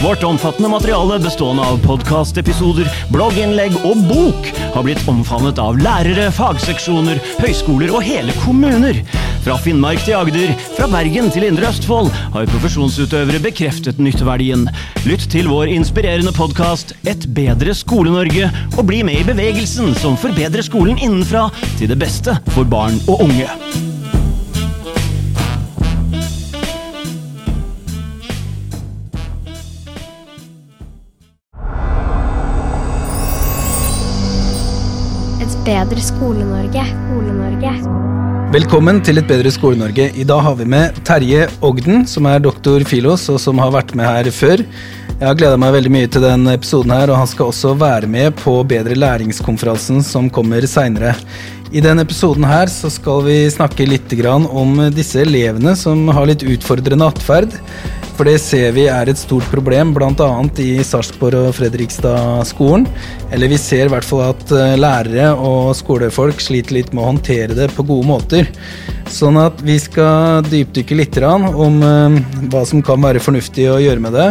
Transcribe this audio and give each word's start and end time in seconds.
Vårt 0.00 0.22
omfattende 0.22 0.68
materiale 0.68 1.18
bestående 1.20 1.62
av 1.62 1.80
podkastepisoder, 1.84 2.86
blogginnlegg 3.12 3.74
og 3.84 3.98
bok 4.08 4.46
har 4.72 4.86
blitt 4.86 5.02
omfavnet 5.10 5.60
av 5.60 5.76
lærere, 5.76 6.30
fagseksjoner, 6.32 7.20
høyskoler 7.42 7.92
og 7.92 8.00
hele 8.06 8.32
kommuner. 8.40 9.02
Fra 9.44 9.58
Finnmark 9.60 10.00
til 10.06 10.16
Agder, 10.16 10.54
fra 10.78 10.88
Bergen 10.88 11.28
til 11.34 11.44
Indre 11.50 11.68
Østfold 11.68 12.08
har 12.32 12.48
profesjonsutøvere 12.48 13.42
bekreftet 13.44 14.00
nytteverdien. 14.00 14.64
Lytt 15.04 15.28
til 15.36 15.52
vår 15.52 15.68
inspirerende 15.76 16.32
podkast 16.32 16.96
Et 17.04 17.28
bedre 17.36 17.76
Skole-Norge, 17.76 18.48
og 18.78 18.82
bli 18.88 19.04
med 19.04 19.20
i 19.20 19.28
bevegelsen 19.34 19.92
som 20.00 20.16
forbedrer 20.16 20.64
skolen 20.64 20.96
innenfra 20.96 21.50
til 21.76 21.92
det 21.92 22.00
beste 22.00 22.40
for 22.56 22.64
barn 22.64 23.02
og 23.04 23.28
unge. 23.28 23.89
Bedre 35.70 36.02
Skole-Norge. 36.02 36.82
Skole-Norge. 36.90 37.72
Velkommen 38.50 38.96
til 39.06 39.20
Et 39.20 39.26
bedre 39.28 39.52
Skole-Norge. 39.54 40.08
I 40.18 40.24
dag 40.26 40.40
har 40.42 40.56
vi 40.58 40.66
med 40.66 40.96
Terje 41.06 41.44
Ogden, 41.62 42.02
som 42.10 42.26
er 42.26 42.42
doktor 42.42 42.82
Filos, 42.90 43.28
og 43.30 43.38
som 43.38 43.60
har 43.62 43.70
vært 43.76 43.94
med 43.94 44.08
her 44.08 44.30
før. 44.34 44.64
Jeg 45.20 45.28
har 45.28 45.38
gleda 45.38 45.60
meg 45.60 45.76
veldig 45.76 45.92
mye 45.94 46.08
til 46.10 46.24
denne 46.26 46.56
episoden, 46.58 46.90
her, 46.90 47.12
og 47.12 47.20
han 47.20 47.30
skal 47.30 47.52
også 47.52 47.76
være 47.78 48.10
med 48.10 48.34
på 48.40 48.56
Bedre 48.66 48.98
læringskonferansen 48.98 50.02
som 50.02 50.26
kommer 50.32 50.66
seinere. 50.66 51.14
I 51.70 51.84
denne 51.84 52.02
episoden 52.02 52.48
her 52.50 52.66
så 52.72 52.90
skal 52.90 53.22
vi 53.28 53.38
snakke 53.54 53.86
litt 53.86 54.10
om 54.26 54.74
disse 54.90 55.22
elevene 55.22 55.76
som 55.78 56.08
har 56.10 56.26
litt 56.26 56.42
utfordrende 56.42 57.12
atferd. 57.12 57.54
For 58.20 58.28
det 58.28 58.42
ser 58.44 58.74
vi 58.76 58.82
er 58.92 59.08
et 59.08 59.16
stort 59.16 59.46
problem 59.48 59.94
bl.a. 59.96 60.26
i 60.60 60.82
Sarpsborg 60.84 61.38
og 61.38 61.54
Fredrikstad-skolen. 61.56 62.84
Eller 63.32 63.48
vi 63.48 63.56
ser 63.56 63.88
i 63.88 63.92
hvert 63.94 64.04
fall 64.04 64.26
at 64.26 64.52
eh, 64.52 64.74
lærere 64.76 65.30
og 65.40 65.70
skolefolk 65.78 66.44
sliter 66.44 66.76
litt 66.76 66.92
med 66.92 67.00
å 67.00 67.08
håndtere 67.14 67.56
det 67.56 67.70
på 67.72 67.86
gode 67.88 68.10
måter. 68.10 68.52
Sånn 69.08 69.40
at 69.40 69.64
vi 69.64 69.78
skal 69.80 70.44
dypdykke 70.50 71.00
litt 71.00 71.16
om 71.24 71.80
eh, 71.80 72.20
hva 72.52 72.66
som 72.68 72.84
kan 72.84 73.00
være 73.00 73.24
fornuftig 73.24 73.70
å 73.72 73.80
gjøre 73.80 74.04
med 74.04 74.12
det. 74.12 74.30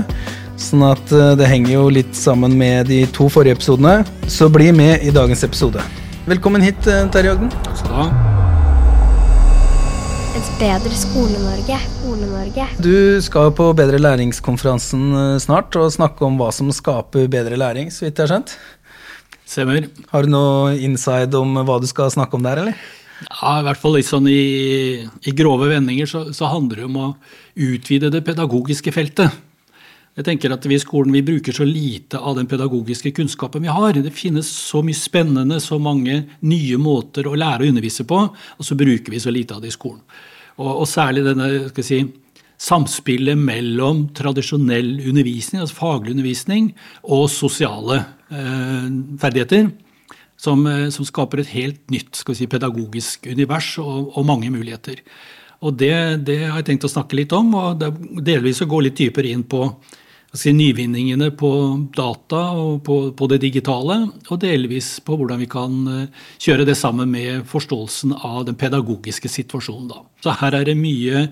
Sånn 0.53 0.85
at 0.85 1.09
eh, 1.09 1.33
det 1.41 1.49
henger 1.49 1.79
jo 1.79 1.89
litt 1.97 2.13
sammen 2.13 2.61
med 2.61 2.93
de 2.93 3.07
to 3.09 3.25
forrige 3.25 3.57
episodene. 3.57 4.03
Så 4.29 4.53
bli 4.53 4.69
med 4.69 5.01
i 5.01 5.09
dagens 5.09 5.41
episode. 5.49 5.81
Velkommen 6.29 6.61
hit, 6.61 6.85
Terje 6.85 7.39
Ogden. 7.39 7.49
Takk 7.65 7.81
skal 7.81 7.89
du 7.89 8.03
ha. 8.03 8.28
Bedre 10.59 10.91
Skole-Norge. 10.91 11.75
Skole-Norge. 11.87 12.65
Du 12.83 13.21
skal 13.23 13.45
jo 13.47 13.51
på 13.55 13.65
Bedre 13.79 13.95
læringskonferansen 14.01 15.03
eh, 15.15 15.37
snart 15.39 15.71
og 15.79 15.93
snakke 15.93 16.25
om 16.27 16.35
hva 16.35 16.49
som 16.51 16.67
skaper 16.75 17.29
bedre 17.31 17.55
læring, 17.55 17.87
så 17.87 18.03
vidt 18.03 18.17
jeg 18.19 18.25
har 18.25 18.33
skjønt. 18.33 18.55
Stemmer. 19.47 19.85
Har 20.11 20.25
du 20.27 20.33
noe 20.33 20.73
inside 20.83 21.37
om 21.39 21.61
hva 21.63 21.77
du 21.79 21.87
skal 21.87 22.11
snakke 22.11 22.35
om 22.35 22.43
der, 22.43 22.59
eller? 22.59 22.81
Ja, 23.23 23.53
I 23.53 23.63
hvert 23.69 23.79
fall 23.79 23.95
litt 23.95 24.09
sånn 24.09 24.27
i, 24.27 24.99
i 24.99 25.33
grove 25.37 25.69
vendinger 25.71 26.09
så, 26.11 26.25
så, 26.35 26.49
handler 26.51 26.81
det 26.81 26.87
om 26.89 26.97
å 26.99 27.07
utvide 27.55 28.09
det 28.11 28.21
pedagogiske 28.27 28.91
feltet. 28.95 29.37
Jeg 30.19 30.27
tenker 30.27 30.51
at 30.51 30.67
Vi 30.67 30.75
i 30.75 30.81
skolen 30.83 31.15
vi 31.15 31.23
bruker 31.23 31.55
så 31.55 31.63
lite 31.63 32.19
av 32.19 32.35
den 32.35 32.49
pedagogiske 32.51 33.13
kunnskapen 33.15 33.63
vi 33.63 33.71
har. 33.71 33.95
Det 33.95 34.11
finnes 34.11 34.49
så 34.51 34.83
mye 34.83 34.99
spennende, 34.99 35.61
så 35.63 35.79
mange 35.79 36.25
nye 36.43 36.81
måter 36.83 37.31
å 37.31 37.37
lære 37.39 37.63
å 37.63 37.71
undervise 37.71 38.03
på, 38.03 38.25
og 38.27 38.67
så 38.67 38.75
bruker 38.75 39.15
vi 39.15 39.23
så 39.23 39.31
lite 39.31 39.55
av 39.55 39.63
det 39.63 39.71
i 39.71 39.77
skolen. 39.77 40.03
Og, 40.59 40.71
og 40.83 40.87
særlig 40.91 41.23
denne 41.23 41.69
skal 41.71 41.85
si, 41.87 41.99
samspillet 42.59 43.39
mellom 43.39 44.09
tradisjonell 44.15 44.97
undervisning, 45.07 45.63
altså 45.63 45.77
faglig 45.77 46.15
undervisning, 46.15 46.73
og 47.07 47.29
sosiale 47.31 48.01
eh, 48.31 48.89
ferdigheter. 49.21 49.71
Som, 50.39 50.63
eh, 50.71 50.87
som, 50.87 51.03
skaper 51.03 51.41
et 51.41 51.51
helt 51.51 51.91
nytt 51.91 52.15
si, 52.15 52.47
pedagogisk 52.47 53.27
univers 53.27 53.73
og, 53.81 54.11
og, 54.15 54.25
mange 54.27 54.51
muligheter. 54.51 55.01
Og 55.59 55.75
det, 55.75 55.91
det, 56.27 56.37
har 56.47 56.61
jeg 56.61 56.69
tenkt 56.69 56.87
å 56.87 56.91
snakke 56.91 57.17
litt 57.19 57.33
om, 57.35 57.51
og 57.59 57.83
delvis 58.23 58.61
å 58.63 58.69
gå 58.71 58.79
litt 58.85 58.95
dypere 58.95 59.33
inn 59.33 59.43
på 59.43 59.65
si, 60.33 60.51
nyvinningene 60.53 61.31
på 61.37 61.51
data 61.95 62.41
og 62.57 62.83
på, 62.85 62.97
på, 63.17 63.29
det 63.31 63.41
digitale, 63.43 63.99
og 64.29 64.41
delvis 64.41 64.97
på 65.05 65.17
hvordan 65.17 65.41
vi 65.41 65.49
kan 65.49 65.79
eh, 65.93 66.25
kjøre 66.41 66.67
det 66.69 66.77
sammen 66.77 67.11
med 67.11 67.45
forståelsen 67.49 68.15
av 68.15 68.43
den 68.49 68.57
pedagogiske 68.59 69.31
situasjonen. 69.31 69.89
Da. 69.91 70.03
Så 70.23 70.35
her 70.41 70.59
er 70.59 70.67
det 70.69 70.77
mye 70.79 71.27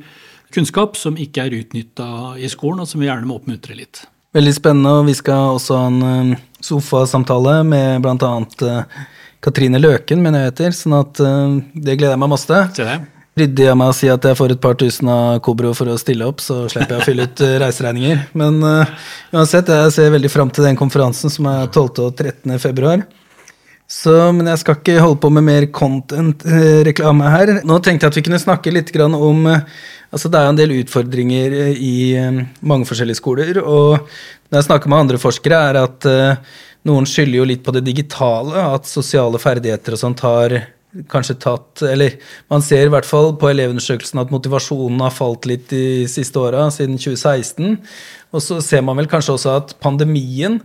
kunnskap 0.53 0.97
som 0.97 1.19
ikke 1.19 1.45
er 1.45 1.57
utnytta 1.59 2.37
i 2.39 2.49
skolen, 2.51 2.83
og 2.83 2.89
som 2.89 3.03
vi 3.03 3.09
gjerne 3.09 3.27
må 3.29 3.39
oppmuntre 3.41 3.77
litt. 3.77 4.05
Veldig 4.35 4.55
spennende, 4.55 4.95
og 5.01 5.07
vi 5.07 5.17
skal 5.17 5.57
også 5.57 5.77
ha 5.77 5.91
en 5.91 6.31
eh, 6.33 6.47
sofasamtale 6.63 7.61
med 7.67 8.01
bl.a. 8.05 8.33
Eh, 8.71 9.05
Katrine 9.43 9.79
Løken, 9.79 10.23
mener 10.23 10.41
jeg 10.41 10.51
heter, 10.51 10.73
sånn 10.73 10.95
at 10.97 11.19
det 11.21 11.93
gleder 11.93 12.15
jeg 12.15 12.21
meg 12.23 12.31
masse 12.31 12.61
til 12.73 12.89
ryddig 13.37 13.67
av 13.71 13.77
meg 13.79 13.91
å 13.91 13.95
si 13.95 14.09
at 14.11 14.25
jeg 14.25 14.37
får 14.39 14.53
et 14.53 14.61
par 14.63 14.77
tusen 14.79 15.09
av 15.11 15.37
Kobro 15.45 15.73
for 15.77 15.91
å 15.91 15.99
stille 16.01 16.25
opp, 16.27 16.41
så 16.43 16.65
slipper 16.71 16.97
jeg 16.97 17.03
å 17.03 17.07
fylle 17.07 17.27
ut 17.27 17.43
eh, 17.45 17.55
reiseregninger. 17.61 18.25
Men 18.39 18.59
uh, 18.63 18.91
uansett, 19.35 19.69
jeg 19.71 19.93
ser 19.95 20.11
veldig 20.13 20.31
fram 20.33 20.51
til 20.53 20.67
den 20.67 20.79
konferansen 20.79 21.33
som 21.33 21.49
er 21.51 21.69
12. 21.69 21.85
og 22.07 22.11
13. 22.17 22.57
februar. 22.63 23.05
Så, 23.87 24.13
men 24.35 24.49
jeg 24.51 24.61
skal 24.61 24.79
ikke 24.79 24.99
holde 24.99 25.21
på 25.23 25.31
med 25.31 25.45
mer 25.47 25.69
content-reklame 25.71 27.31
her. 27.31 27.53
Nå 27.63 27.79
tenkte 27.79 28.07
jeg 28.07 28.11
at 28.11 28.19
vi 28.19 28.25
kunne 28.25 28.41
snakke 28.43 28.73
litt 28.73 28.91
om 29.05 29.47
altså 29.47 30.27
Det 30.31 30.39
er 30.39 30.43
jo 30.43 30.51
en 30.51 30.59
del 30.59 30.73
utfordringer 30.81 31.55
i 31.71 31.95
mange 32.67 32.87
forskjellige 32.87 33.19
skoler. 33.21 33.61
Og 33.63 33.95
når 34.49 34.59
jeg 34.59 34.67
snakker 34.67 34.91
med 34.91 35.05
andre 35.05 35.21
forskere, 35.23 35.61
er 35.71 35.79
at 35.85 36.07
noen 36.87 37.07
skylder 37.07 37.39
jo 37.39 37.47
litt 37.47 37.63
på 37.63 37.71
det 37.75 37.85
digitale. 37.87 38.59
At 38.75 38.91
sosiale 38.91 39.39
ferdigheter 39.39 39.95
og 39.95 40.03
sånt 40.03 40.23
har 40.25 40.57
kanskje 41.11 41.35
tatt 41.43 41.81
Eller 41.85 42.15
man 42.51 42.63
ser 42.63 42.87
i 42.87 42.91
hvert 42.91 43.07
fall 43.07 43.33
på 43.39 43.49
elevundersøkelsen 43.51 44.21
at 44.21 44.31
motivasjonen 44.33 45.01
har 45.03 45.13
falt 45.13 45.47
litt 45.49 45.67
de 45.71 46.07
siste 46.09 46.39
åra, 46.39 46.67
siden 46.73 46.97
2016. 46.97 47.77
Og 48.35 48.43
så 48.43 48.57
ser 48.63 48.83
man 48.83 48.97
vel 48.99 49.07
kanskje 49.07 49.38
også 49.38 49.53
at 49.55 49.69
pandemien 49.83 50.57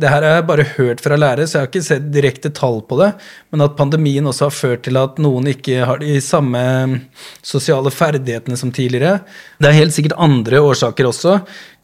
Det 0.00 0.08
her 0.08 0.24
har 0.24 0.38
jeg 0.38 0.46
bare 0.48 0.64
hørt 0.78 1.02
fra 1.04 1.18
lærere, 1.20 1.44
så 1.44 1.58
jeg 1.58 1.66
har 1.66 1.68
ikke 1.68 1.84
sett 1.84 2.06
direkte 2.14 2.50
tall 2.56 2.78
på 2.88 2.96
det. 2.96 3.10
Men 3.52 3.66
at 3.66 3.74
pandemien 3.76 4.24
også 4.24 4.46
har 4.46 4.54
ført 4.56 4.84
til 4.86 4.96
at 4.96 5.18
noen 5.20 5.50
ikke 5.52 5.82
har 5.84 6.00
de 6.00 6.14
samme 6.24 6.62
sosiale 7.44 7.92
ferdighetene 7.92 8.56
som 8.56 8.72
tidligere. 8.72 9.18
Det 9.60 9.68
er 9.68 9.76
helt 9.76 9.92
sikkert 9.92 10.16
andre 10.16 10.62
årsaker 10.64 11.10
også. 11.10 11.34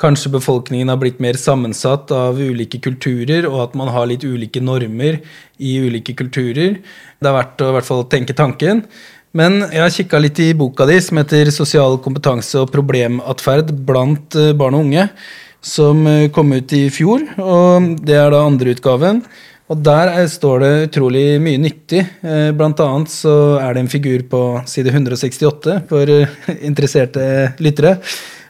Kanskje 0.01 0.33
befolkningen 0.33 0.89
har 0.89 1.01
blitt 1.03 1.21
mer 1.21 1.37
sammensatt 1.41 2.09
av 2.17 2.41
ulike 2.41 2.81
kulturer, 2.81 3.45
og 3.51 3.67
at 3.67 3.77
man 3.77 3.93
har 3.93 4.09
litt 4.09 4.25
ulike 4.25 4.65
normer 4.65 5.21
i 5.61 5.77
ulike 5.85 6.17
kulturer. 6.17 6.81
Det 7.21 7.29
er 7.29 7.37
verdt 7.37 7.61
å 7.61 7.69
i 7.69 7.77
hvert 7.77 7.91
fall 7.91 8.09
tenke 8.13 8.37
tanken. 8.37 8.87
Men 9.37 9.59
jeg 9.69 9.83
har 9.83 9.93
kikka 9.93 10.21
litt 10.23 10.39
i 10.41 10.53
boka 10.57 10.87
di 10.89 10.97
som 11.05 11.19
heter 11.21 11.51
'Sosial 11.51 11.99
kompetanse 12.01 12.57
og 12.57 12.71
problematferd 12.73 13.73
blant 13.85 14.37
eh, 14.37 14.55
barn 14.57 14.75
og 14.79 14.87
unge', 14.87 15.11
som 15.61 16.07
eh, 16.07 16.29
kom 16.33 16.53
ut 16.53 16.73
i 16.73 16.89
fjor. 16.89 17.21
og 17.37 18.01
Det 18.01 18.17
er 18.17 18.31
da 18.31 18.47
andre 18.47 18.73
utgaven. 18.73 19.23
Og 19.69 19.83
der 19.83 20.27
står 20.31 20.61
det 20.63 20.89
utrolig 20.89 21.41
mye 21.43 21.59
nyttig. 21.59 22.07
Eh, 22.23 22.53
blant 22.57 22.81
annet 22.81 23.11
så 23.13 23.59
er 23.61 23.75
det 23.75 23.83
en 23.83 23.93
figur 23.93 24.23
på 24.31 24.43
side 24.65 24.95
168 24.95 25.83
for 25.91 26.07
interesserte 26.63 27.53
lyttere. 27.59 27.99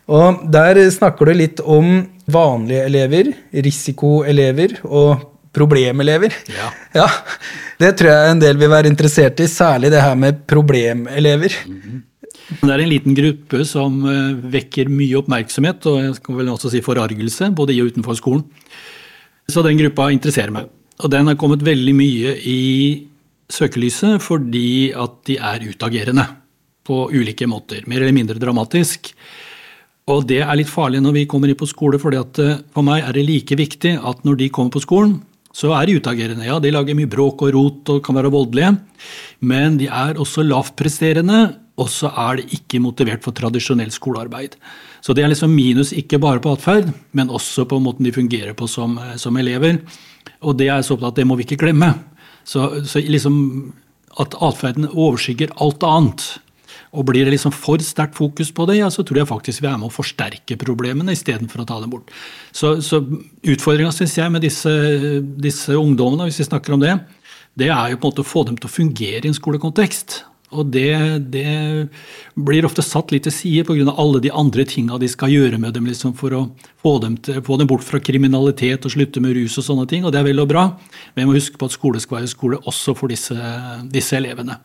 Og 0.07 0.45
der 0.53 0.79
snakker 0.91 1.27
du 1.27 1.33
litt 1.35 1.61
om 1.65 2.07
vanlige 2.31 2.85
elever, 2.87 3.33
risikoelever 3.51 4.79
og 4.85 5.33
problemelever. 5.57 6.35
Ja. 6.53 6.69
ja. 7.01 7.07
Det 7.81 7.95
tror 7.99 8.13
jeg 8.13 8.35
en 8.35 8.43
del 8.45 8.61
vil 8.61 8.73
være 8.73 8.93
interessert 8.93 9.41
i, 9.41 9.49
særlig 9.51 9.93
det 9.95 10.05
her 10.05 10.17
med 10.21 10.45
problemelever. 10.49 11.57
Mm. 11.67 12.05
Det 12.47 12.71
er 12.71 12.83
en 12.83 12.93
liten 12.93 13.17
gruppe 13.17 13.65
som 13.67 13.99
eh, 14.07 14.37
vekker 14.55 14.91
mye 14.93 15.19
oppmerksomhet, 15.19 15.89
og 15.91 15.99
jeg 16.05 16.15
skal 16.21 16.39
vel 16.39 16.53
også 16.53 16.71
si 16.73 16.83
forargelse, 16.85 17.51
både 17.57 17.75
i 17.75 17.83
og 17.83 17.91
utenfor 17.91 18.19
skolen. 18.19 18.45
Så 19.51 19.63
den 19.67 19.79
gruppa 19.81 20.11
interesserer 20.15 20.55
meg. 20.55 20.71
Og 21.03 21.13
den 21.13 21.29
har 21.29 21.39
kommet 21.39 21.65
veldig 21.67 21.95
mye 21.95 22.33
i 22.49 22.61
søkelyset 23.53 24.23
fordi 24.25 24.93
at 24.97 25.19
de 25.29 25.37
er 25.39 25.67
utagerende 25.69 26.25
på 26.87 27.05
ulike 27.13 27.47
måter. 27.51 27.85
Mer 27.91 28.03
eller 28.03 28.17
mindre 28.17 28.41
dramatisk. 28.43 29.13
Og 30.07 30.27
det 30.31 30.41
er 30.45 30.59
litt 30.59 30.71
farlig 30.71 31.03
når 31.03 31.17
vi 31.17 31.27
kommer 31.31 31.51
inn 31.51 31.59
på 31.59 31.69
skole, 31.69 31.99
for 32.03 32.15
eh, 32.15 32.59
for 32.73 32.87
meg 32.87 33.03
er 33.03 33.17
det 33.17 33.27
like 33.27 33.59
viktig 33.59 33.97
at 33.99 34.23
når 34.27 34.39
de 34.43 34.53
kommer 34.55 34.77
på 34.77 34.85
skolen, 34.87 35.19
så 35.57 35.73
er 35.73 35.89
de 35.89 35.97
utagerende. 35.97 36.45
Ja, 36.45 36.59
de 36.61 36.73
lager 36.75 36.97
mye 36.99 37.09
bråk 37.09 37.47
og 37.47 37.55
rot 37.55 37.93
og 37.95 38.03
kan 38.05 38.19
være 38.19 38.33
voldelige. 38.35 38.75
Men 39.41 39.79
de 39.81 39.89
er 39.89 40.21
også 40.21 40.45
lavtpresterende, 40.45 41.41
og 41.81 41.89
så 41.93 42.11
er 42.13 42.41
de 42.41 42.59
ikke 42.59 42.81
motivert 42.85 43.25
for 43.25 43.37
tradisjonelt 43.37 43.95
skolearbeid. 43.97 44.59
Så 45.05 45.15
det 45.17 45.25
er 45.25 45.33
liksom 45.33 45.55
minus 45.55 45.95
ikke 45.97 46.21
bare 46.21 46.43
på 46.45 46.53
atferd, 46.57 46.93
men 47.17 47.33
også 47.33 47.65
på 47.69 47.81
måten 47.81 48.05
de 48.05 48.13
fungerer 48.13 48.57
på 48.57 48.69
som, 48.69 48.99
som 49.17 49.37
elever. 49.41 49.81
Og 50.45 50.57
det 50.61 50.69
er 50.73 50.85
så 50.85 50.97
opptatt 50.97 51.15
at 51.15 51.23
det 51.23 51.29
må 51.29 51.37
vi 51.39 51.47
ikke 51.47 51.63
glemme. 51.65 51.93
Så, 52.45 52.85
så 52.89 53.01
liksom 53.01 53.37
at 54.21 54.37
atferden 54.41 54.89
overskygger 54.93 55.57
alt 55.61 55.85
annet. 55.85 56.27
Og 56.97 57.07
blir 57.09 57.27
det 57.27 57.35
liksom 57.35 57.55
for 57.55 57.83
sterkt 57.85 58.17
fokus 58.19 58.53
på 58.55 58.67
det, 58.71 58.79
ja, 58.81 58.91
så 58.93 59.05
tror 59.07 59.23
jeg 59.23 59.31
faktisk 59.31 59.65
vi 59.65 59.71
er 59.71 59.79
med 59.81 59.91
å 59.91 59.95
forsterke 59.95 60.59
problemene 60.61 61.17
istedenfor 61.17 61.65
å 61.65 61.69
ta 61.69 61.81
dem 61.83 61.93
bort. 61.93 62.13
Så, 62.53 62.77
så 62.85 63.03
utfordringa 63.03 63.93
syns 63.95 64.17
jeg 64.19 64.33
med 64.33 64.45
disse, 64.47 64.73
disse 65.41 65.77
ungdommene, 65.77 66.29
hvis 66.29 66.41
vi 66.43 66.51
snakker 66.51 66.77
om 66.77 66.83
det, 66.85 66.97
det 67.57 67.71
er 67.73 67.93
jo 67.93 68.01
på 68.01 68.09
en 68.09 68.13
måte 68.13 68.25
å 68.25 68.33
få 68.33 68.47
dem 68.49 68.57
til 68.61 68.69
å 68.69 68.77
fungere 68.77 69.25
i 69.25 69.31
en 69.31 69.37
skolekontekst. 69.37 70.21
Og 70.55 70.69
det, 70.71 70.93
det 71.35 71.89
blir 72.39 72.67
ofte 72.69 72.85
satt 72.85 73.11
litt 73.11 73.25
til 73.27 73.35
side 73.35 73.65
pga. 73.67 73.95
alle 73.99 74.21
de 74.23 74.31
andre 74.31 74.65
tinga 74.69 74.99
de 75.03 75.09
skal 75.11 75.33
gjøre 75.33 75.59
med 75.59 75.75
dem 75.75 75.89
liksom 75.89 76.15
for 76.15 76.37
å 76.37 76.43
få 76.83 76.99
dem, 77.03 77.17
til, 77.19 77.41
få 77.43 77.59
dem, 77.59 77.67
bort 77.67 77.83
fra 77.83 77.99
kriminalitet 77.99 78.87
og 78.87 78.95
slutte 78.95 79.21
med 79.21 79.35
rus 79.35 79.59
og 79.59 79.67
sånne 79.67 79.89
ting. 79.91 80.07
Og 80.07 80.15
det 80.15 80.21
er 80.21 80.29
vel 80.29 80.45
og 80.45 80.49
bra, 80.53 80.69
men 81.15 81.25
vi 81.25 81.29
må 81.33 81.37
huske 81.39 81.59
på 81.59 81.67
at 81.67 81.75
skole 81.75 82.03
skal 82.03 82.21
være 82.21 82.31
skole 82.31 82.63
også 82.63 82.95
for 82.95 83.11
disse, 83.11 83.35
disse 83.91 84.17
elevene. 84.19 84.61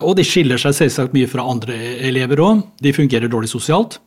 Og 0.00 0.16
de 0.16 0.24
skiller 0.24 0.60
seg 0.60 0.76
selvsagt 0.76 1.16
mye 1.16 1.28
fra 1.28 1.44
andre 1.44 1.76
elever 2.08 2.40
òg. 2.42 2.62
De 2.80 2.94
fungerer 2.96 3.30
dårlig 3.30 3.50
sosialt. 3.52 3.98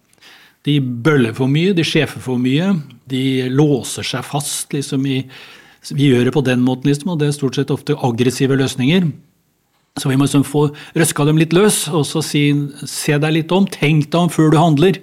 De 0.63 0.77
bøller 0.79 1.35
for 1.35 1.51
mye, 1.51 1.73
de 1.75 1.83
sjefer 1.85 2.23
for 2.23 2.39
mye. 2.39 2.71
De 3.09 3.49
låser 3.51 4.05
seg 4.07 4.25
fast 4.25 4.73
liksom 4.73 5.05
i 5.05 5.19
Vi 5.91 6.07
gjør 6.07 6.29
det 6.29 6.31
på 6.31 6.41
den 6.47 6.61
måten, 6.63 6.87
liksom, 6.87 7.09
og 7.11 7.19
det 7.19 7.27
er 7.27 7.35
stort 7.35 7.57
sett 7.57 7.71
ofte 7.71 7.97
aggressive 7.99 8.55
løsninger. 8.55 9.09
Så 9.99 10.07
vi 10.09 10.15
må 10.15 10.23
liksom 10.23 10.45
få 10.47 10.69
røska 10.95 11.25
dem 11.27 11.37
litt 11.37 11.51
løs 11.53 11.89
og 11.91 12.05
så 12.07 12.21
si 12.23 12.47
se 12.87 13.17
deg 13.19 13.35
litt 13.35 13.51
om, 13.51 13.67
tenk 13.67 14.07
deg 14.07 14.19
om 14.21 14.31
før 14.31 14.53
du 14.53 14.57
handler. 14.57 15.01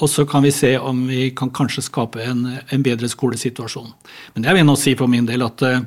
Og 0.00 0.08
så 0.08 0.24
kan 0.28 0.42
vi 0.44 0.52
se 0.52 0.74
om 0.78 1.06
vi 1.08 1.30
kan 1.36 1.52
kanskje 1.52 1.84
skape 1.86 2.24
en, 2.24 2.42
en 2.68 2.82
bedre 2.84 3.08
skolesituasjon. 3.08 3.92
Men 4.34 4.48
jeg 4.48 4.58
vil 4.58 4.66
nå 4.68 4.74
si 4.80 4.96
for 4.98 5.08
min 5.08 5.28
del 5.28 5.44
at 5.46 5.62
uh, 5.64 5.84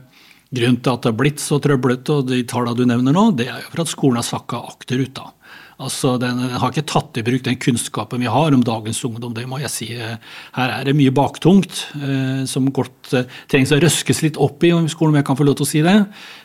grunnen 0.55 0.79
til 0.81 0.93
at 0.93 1.03
det 1.03 1.11
har 1.11 1.19
blitt 1.19 1.43
så 1.43 1.59
trøblete, 1.61 2.21
og 2.21 2.29
de 2.29 2.43
tallene 2.49 2.77
du 2.77 2.87
nevner 2.89 3.15
nå, 3.15 3.29
det 3.37 3.49
er 3.49 3.63
jo 3.63 3.73
for 3.73 3.83
at 3.85 3.91
skolen 3.91 4.21
har 4.21 4.27
sakka 4.27 4.61
akterut. 4.71 5.13
da. 5.17 5.31
Altså, 5.79 6.17
Den 6.19 6.41
har 6.59 6.73
ikke 6.73 6.89
tatt 6.91 7.17
i 7.21 7.23
bruk 7.23 7.45
den 7.45 7.55
kunnskapen 7.55 8.19
vi 8.19 8.27
har 8.27 8.51
om 8.51 8.63
dagens 8.63 8.99
ungdom. 9.07 9.33
det 9.33 9.47
må 9.47 9.61
jeg 9.61 9.71
si. 9.71 9.87
Her 9.95 10.73
er 10.75 10.83
det 10.83 10.95
mye 10.95 11.13
baktungt 11.15 11.85
eh, 11.95 12.43
som 12.45 12.67
godt 12.67 13.13
eh, 13.13 13.29
trengs 13.47 13.71
å 13.71 13.79
røskes 13.79 14.21
litt 14.25 14.37
opp 14.37 14.63
i, 14.63 14.73
om 14.75 14.89
skolen 14.91 15.15
om 15.15 15.21
jeg 15.21 15.29
kan 15.29 15.39
få 15.39 15.47
lov 15.47 15.55
til 15.55 15.67
å 15.67 15.71
si 15.71 15.81
det. 15.85 15.97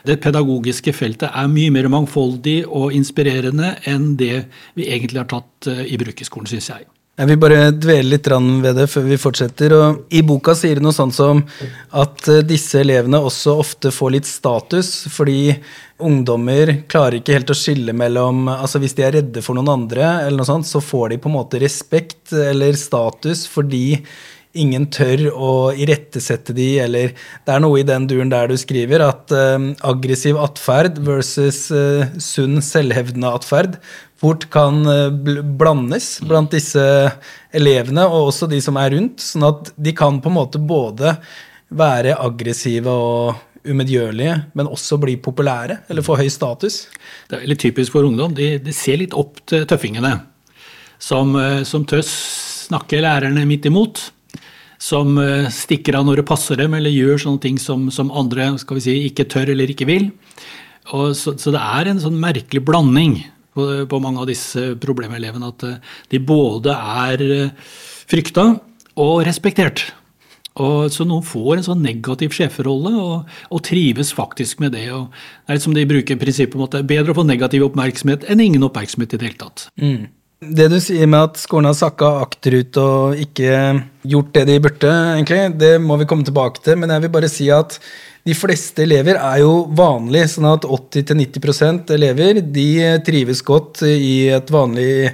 Det 0.07 0.21
pedagogiske 0.23 0.95
feltet 0.95 1.35
er 1.35 1.51
mye 1.51 1.73
mer 1.75 1.91
mangfoldig 1.91 2.61
og 2.69 2.95
inspirerende 2.95 3.75
enn 3.91 4.13
det 4.15 4.45
vi 4.79 4.87
egentlig 4.87 5.25
har 5.25 5.31
tatt 5.35 5.67
eh, 5.67 5.83
i 5.91 5.99
bruk 5.99 6.21
i 6.21 6.29
skolen, 6.29 6.47
syns 6.47 6.71
jeg. 6.71 6.87
Jeg 7.15 7.29
vil 7.29 7.37
bare 7.39 7.69
dvele 7.71 8.11
litt 8.11 8.27
ved 8.27 8.75
det 8.75 8.89
før 8.91 9.05
vi 9.07 9.17
fortsetter. 9.19 9.71
Og 9.71 10.01
I 10.11 10.19
boka 10.27 10.51
sier 10.57 10.75
det 10.75 10.83
noe 10.83 10.95
sånt 10.95 11.15
som 11.15 11.39
at 11.95 12.27
eh, 12.27 12.43
disse 12.43 12.81
elevene 12.81 13.21
også 13.23 13.55
ofte 13.61 13.91
får 13.95 14.11
litt 14.17 14.27
status, 14.27 15.07
fordi 15.13 15.55
ungdommer 16.03 16.73
klarer 16.91 17.21
ikke 17.21 17.37
helt 17.37 17.53
å 17.53 17.55
skille 17.55 17.95
mellom 17.95 18.49
altså 18.51 18.81
Hvis 18.83 18.97
de 18.97 19.05
er 19.07 19.15
redde 19.15 19.43
for 19.45 19.55
noen 19.55 19.71
andre, 19.71 20.03
eller 20.25 20.41
noe 20.41 20.49
sånt, 20.49 20.67
så 20.67 20.83
får 20.83 21.13
de 21.13 21.21
på 21.23 21.31
en 21.31 21.37
måte 21.37 21.61
respekt 21.63 22.35
eller 22.35 22.75
status 22.75 23.45
fordi 23.47 24.01
ingen 24.55 24.87
tør 24.91 25.27
å 25.31 25.51
irettesette 25.75 26.55
de, 26.55 26.67
eller 26.83 27.13
Det 27.15 27.53
er 27.53 27.63
noe 27.63 27.79
i 27.81 27.87
den 27.87 28.07
duren 28.09 28.31
der 28.31 28.49
du 28.51 28.55
skriver 28.59 29.03
at 29.03 29.31
uh, 29.35 29.71
aggressiv 29.87 30.39
atferd 30.39 30.99
versus 31.05 31.65
uh, 31.75 32.07
sunn, 32.19 32.61
selvhevdende 32.63 33.33
atferd 33.35 33.79
fort 34.21 34.47
kan 34.53 34.81
uh, 34.87 35.09
blandes 35.59 36.19
blant 36.25 36.53
disse 36.55 36.83
elevene, 37.55 38.05
og 38.07 38.31
også 38.31 38.49
de 38.51 38.61
som 38.63 38.79
er 38.81 38.93
rundt, 38.95 39.23
sånn 39.23 39.47
at 39.49 39.73
de 39.75 39.95
kan 39.95 40.21
på 40.23 40.31
en 40.31 40.37
måte 40.37 40.61
både 40.61 41.17
være 41.75 42.15
aggressive 42.21 42.91
og 42.91 43.65
umedgjørlige, 43.65 44.37
men 44.53 44.69
også 44.69 44.99
bli 45.01 45.17
populære, 45.17 45.81
eller 45.89 46.05
få 46.05 46.19
høy 46.19 46.27
status. 46.29 46.85
Det 47.27 47.37
er 47.37 47.45
veldig 47.47 47.61
typisk 47.63 47.95
for 47.95 48.05
ungdom. 48.05 48.35
De, 48.37 48.55
de 48.61 48.73
ser 48.75 49.01
litt 49.01 49.15
opp 49.17 49.41
til 49.49 49.65
tøffingene, 49.67 50.19
som, 51.01 51.33
som 51.65 51.83
tør 51.89 52.05
snakke 52.05 53.01
lærerne 53.01 53.41
midt 53.49 53.65
imot 53.67 54.03
som 54.81 55.17
eh, 55.21 55.47
stikker 55.53 55.97
av 55.97 56.05
når 56.07 56.21
det 56.21 56.29
passer 56.29 56.59
dem, 56.59 56.75
eller 56.77 56.93
gjør 56.93 57.21
sånne 57.25 57.43
ting 57.43 57.59
som, 57.61 57.87
som 57.93 58.11
andre 58.15 58.53
si, 58.59 58.97
ikke 59.07 59.27
tør 59.31 59.53
eller 59.53 59.71
ikke 59.71 59.87
vil. 59.89 60.11
Så, 60.85 61.33
så, 61.33 61.49
det 61.53 61.61
er 61.61 61.89
en 61.89 62.01
sånn 62.01 62.19
merkelig 62.21 62.61
blanding 62.65 63.17
på, 63.55 63.67
på 63.89 64.01
mange 64.03 64.23
av 64.23 64.29
disse 64.29 64.73
problemelevene. 64.81 65.51
At 65.51 65.67
eh, 65.67 65.93
de 66.11 66.21
både 66.23 66.75
er 66.75 67.25
eh, 67.25 67.69
frykta 68.09 68.49
og 69.01 69.21
respektert. 69.27 69.87
Og 70.63 70.87
så 70.93 71.03
Noen 71.03 71.25
får 71.25 71.57
en 71.57 71.65
sånn 71.65 71.81
negativ 71.83 72.35
sjeferolle 72.35 72.93
og, 72.95 73.31
og, 73.49 73.63
trives 73.65 74.13
faktisk 74.15 74.61
med 74.63 74.71
det. 74.77 74.87
og 74.95 75.09
Det 75.43 75.57
er 75.57 75.63
som 75.63 75.75
de 75.75 75.87
bruker 75.89 76.19
prinsippet 76.19 76.55
om 76.55 76.63
at 76.67 76.77
det 76.77 76.83
er 76.83 76.91
bedre 76.93 77.11
å 77.11 77.17
få 77.17 77.25
negativ 77.27 77.65
oppmerksomhet 77.67 78.23
enn 78.31 78.43
ingen 78.43 78.63
oppmerksomhet 78.63 79.17
i 79.17 79.19
det 79.19 79.27
hele 79.27 79.41
tatt. 79.41 79.67
Mm. 79.81 80.05
Det 80.55 80.67
du 80.71 80.77
sier 80.83 81.09
med 81.09 81.31
at 81.31 81.41
skolen 81.41 81.67
har 81.67 81.75
sakka 81.75 82.07
akterut 82.23 82.77
og 82.79 83.19
ikke 83.19 83.51
gjort 84.07 84.33
det 84.35 84.45
de 84.47 84.57
burde, 84.63 84.91
egentlig, 85.15 85.41
det 85.59 85.73
må 85.83 85.97
vi 85.99 86.07
komme 86.07 86.27
tilbake 86.27 86.63
til. 86.63 86.79
Men 86.79 86.93
jeg 86.93 87.03
vil 87.03 87.13
bare 87.17 87.31
si 87.31 87.49
at 87.51 87.79
de 88.25 88.33
fleste 88.33 88.81
elever 88.81 89.19
er 89.19 89.41
jo 89.43 89.65
vanlige, 89.77 90.31
sånn 90.33 90.47
at 90.49 90.65
80-90% 90.65 91.91
elever 91.93 92.39
de 92.41 92.69
trives 93.05 93.43
godt 93.45 93.83
i 93.85 94.31
et 94.33 94.49
vanlig 94.53 95.11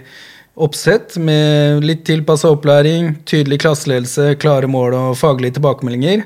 oppsett 0.61 1.17
med 1.19 1.83
litt 1.83 2.05
tilpassa 2.07 2.51
opplæring, 2.53 3.17
tydelig 3.27 3.59
klasseledelse, 3.63 4.35
klare 4.39 4.69
mål 4.71 4.95
og 4.95 5.19
faglige 5.19 5.57
tilbakemeldinger. 5.57 6.23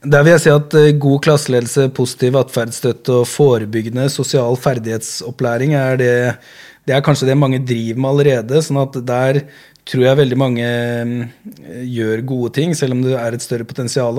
Der 0.00 0.24
vil 0.24 0.32
jeg 0.32 0.42
si 0.46 0.52
at 0.54 0.74
eh, 0.80 0.94
god 0.96 1.20
klasseledelse, 1.26 1.90
positiv 1.92 2.38
atferdsstøtte 2.40 3.20
og 3.20 3.28
forebyggende 3.28 4.06
sosial 4.10 4.56
ferdighetsopplæring 4.58 5.76
er 5.76 6.00
det 6.00 6.14
det 6.88 6.96
er 6.96 7.02
kanskje 7.04 7.28
det 7.28 7.36
mange 7.38 7.60
driver 7.62 8.00
med 8.00 8.10
allerede. 8.10 8.62
sånn 8.64 8.80
at 8.80 8.96
der 9.06 9.42
tror 9.90 10.06
jeg 10.06 10.20
veldig 10.20 10.38
mange 10.38 10.64
mm, 11.10 11.20
gjør 11.90 12.24
gode 12.28 12.52
ting, 12.56 12.74
selv 12.78 12.94
om 12.96 13.04
det 13.04 13.16
er 13.18 13.36
et 13.36 13.44
større 13.44 13.66
potensial. 13.66 14.18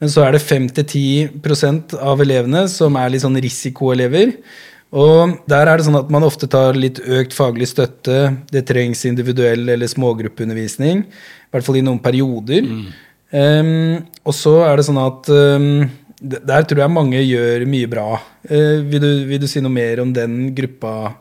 Men 0.00 0.12
så 0.12 0.24
er 0.24 0.36
det 0.36 0.44
5-10% 0.44 1.96
av 2.00 2.22
elevene 2.24 2.66
som 2.72 2.96
er 3.00 3.12
litt 3.12 3.24
sånn 3.24 3.40
risikoelever. 3.44 4.36
Og 4.92 5.38
der 5.48 5.68
er 5.68 5.80
det 5.80 5.86
sånn 5.86 5.96
at 5.96 6.10
man 6.12 6.24
ofte 6.26 6.48
tar 6.52 6.76
litt 6.76 7.00
økt 7.00 7.32
faglig 7.36 7.70
støtte. 7.70 8.34
Det 8.52 8.66
trengs 8.68 9.06
individuell 9.08 9.64
eller 9.72 9.88
smågruppeundervisning. 9.88 11.06
I 11.06 11.54
hvert 11.54 11.64
fall 11.64 11.80
i 11.80 11.84
noen 11.86 12.00
perioder. 12.02 12.68
Mm. 12.68 12.84
Um, 13.32 14.02
og 14.28 14.36
så 14.36 14.58
er 14.66 14.76
det 14.76 14.84
sånn 14.84 15.00
at 15.00 15.30
um, 15.32 15.86
der 16.20 16.66
tror 16.68 16.82
jeg 16.84 16.92
mange 16.92 17.22
gjør 17.24 17.64
mye 17.72 17.88
bra. 17.88 18.20
Uh, 18.44 18.84
vil, 18.84 19.00
du, 19.00 19.08
vil, 19.30 19.40
du, 19.40 19.48
si 19.48 19.64
noe 19.64 19.72
mer 19.72 20.04
om 20.04 20.12
den 20.12 20.52
gruppa 20.56 21.14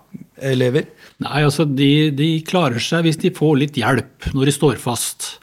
elever? 0.52 0.90
Nei, 1.22 1.44
altså 1.46 1.68
de, 1.70 2.10
de, 2.18 2.34
klarer 2.48 2.82
seg 2.82 3.06
hvis 3.06 3.20
de 3.22 3.34
får 3.36 3.58
litt 3.60 3.78
hjelp 3.78 4.32
når 4.34 4.50
de 4.50 4.56
står 4.56 4.82
fast. 4.82 5.36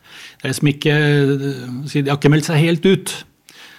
Liksom 0.42 0.70
ikke, 0.73 0.94
De 1.87 2.04
har 2.08 2.16
ikke 2.16 2.32
meldt 2.32 2.49
seg 2.49 2.62
helt 2.64 2.87
ut. 2.88 3.14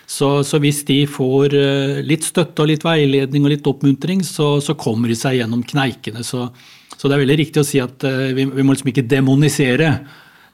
Så, 0.09 0.29
så, 0.47 0.57
hvis 0.63 0.81
de 0.87 1.03
får 1.05 1.53
eh, 1.53 1.99
litt 2.01 2.25
støtte 2.25 2.63
og 2.63 2.71
litt 2.71 2.85
veiledning 2.85 3.43
og 3.45 3.51
litt 3.53 3.67
oppmuntring, 3.69 4.23
så, 4.25 4.55
så 4.63 4.73
kommer 4.79 5.11
de 5.11 5.17
seg 5.19 5.37
gjennom 5.37 5.61
kneikene. 5.61 6.23
Så, 6.25 6.47
så, 6.95 7.03
det 7.03 7.13
er 7.13 7.21
veldig 7.21 7.37
riktig 7.43 7.61
å 7.61 7.67
si 7.67 7.81
at 7.83 8.07
uh, 8.07 8.31
vi, 8.33 8.47
vi, 8.47 8.65
må 8.65 8.73
liksom 8.73 8.89
ikke 8.93 9.07
demonisere 9.09 9.93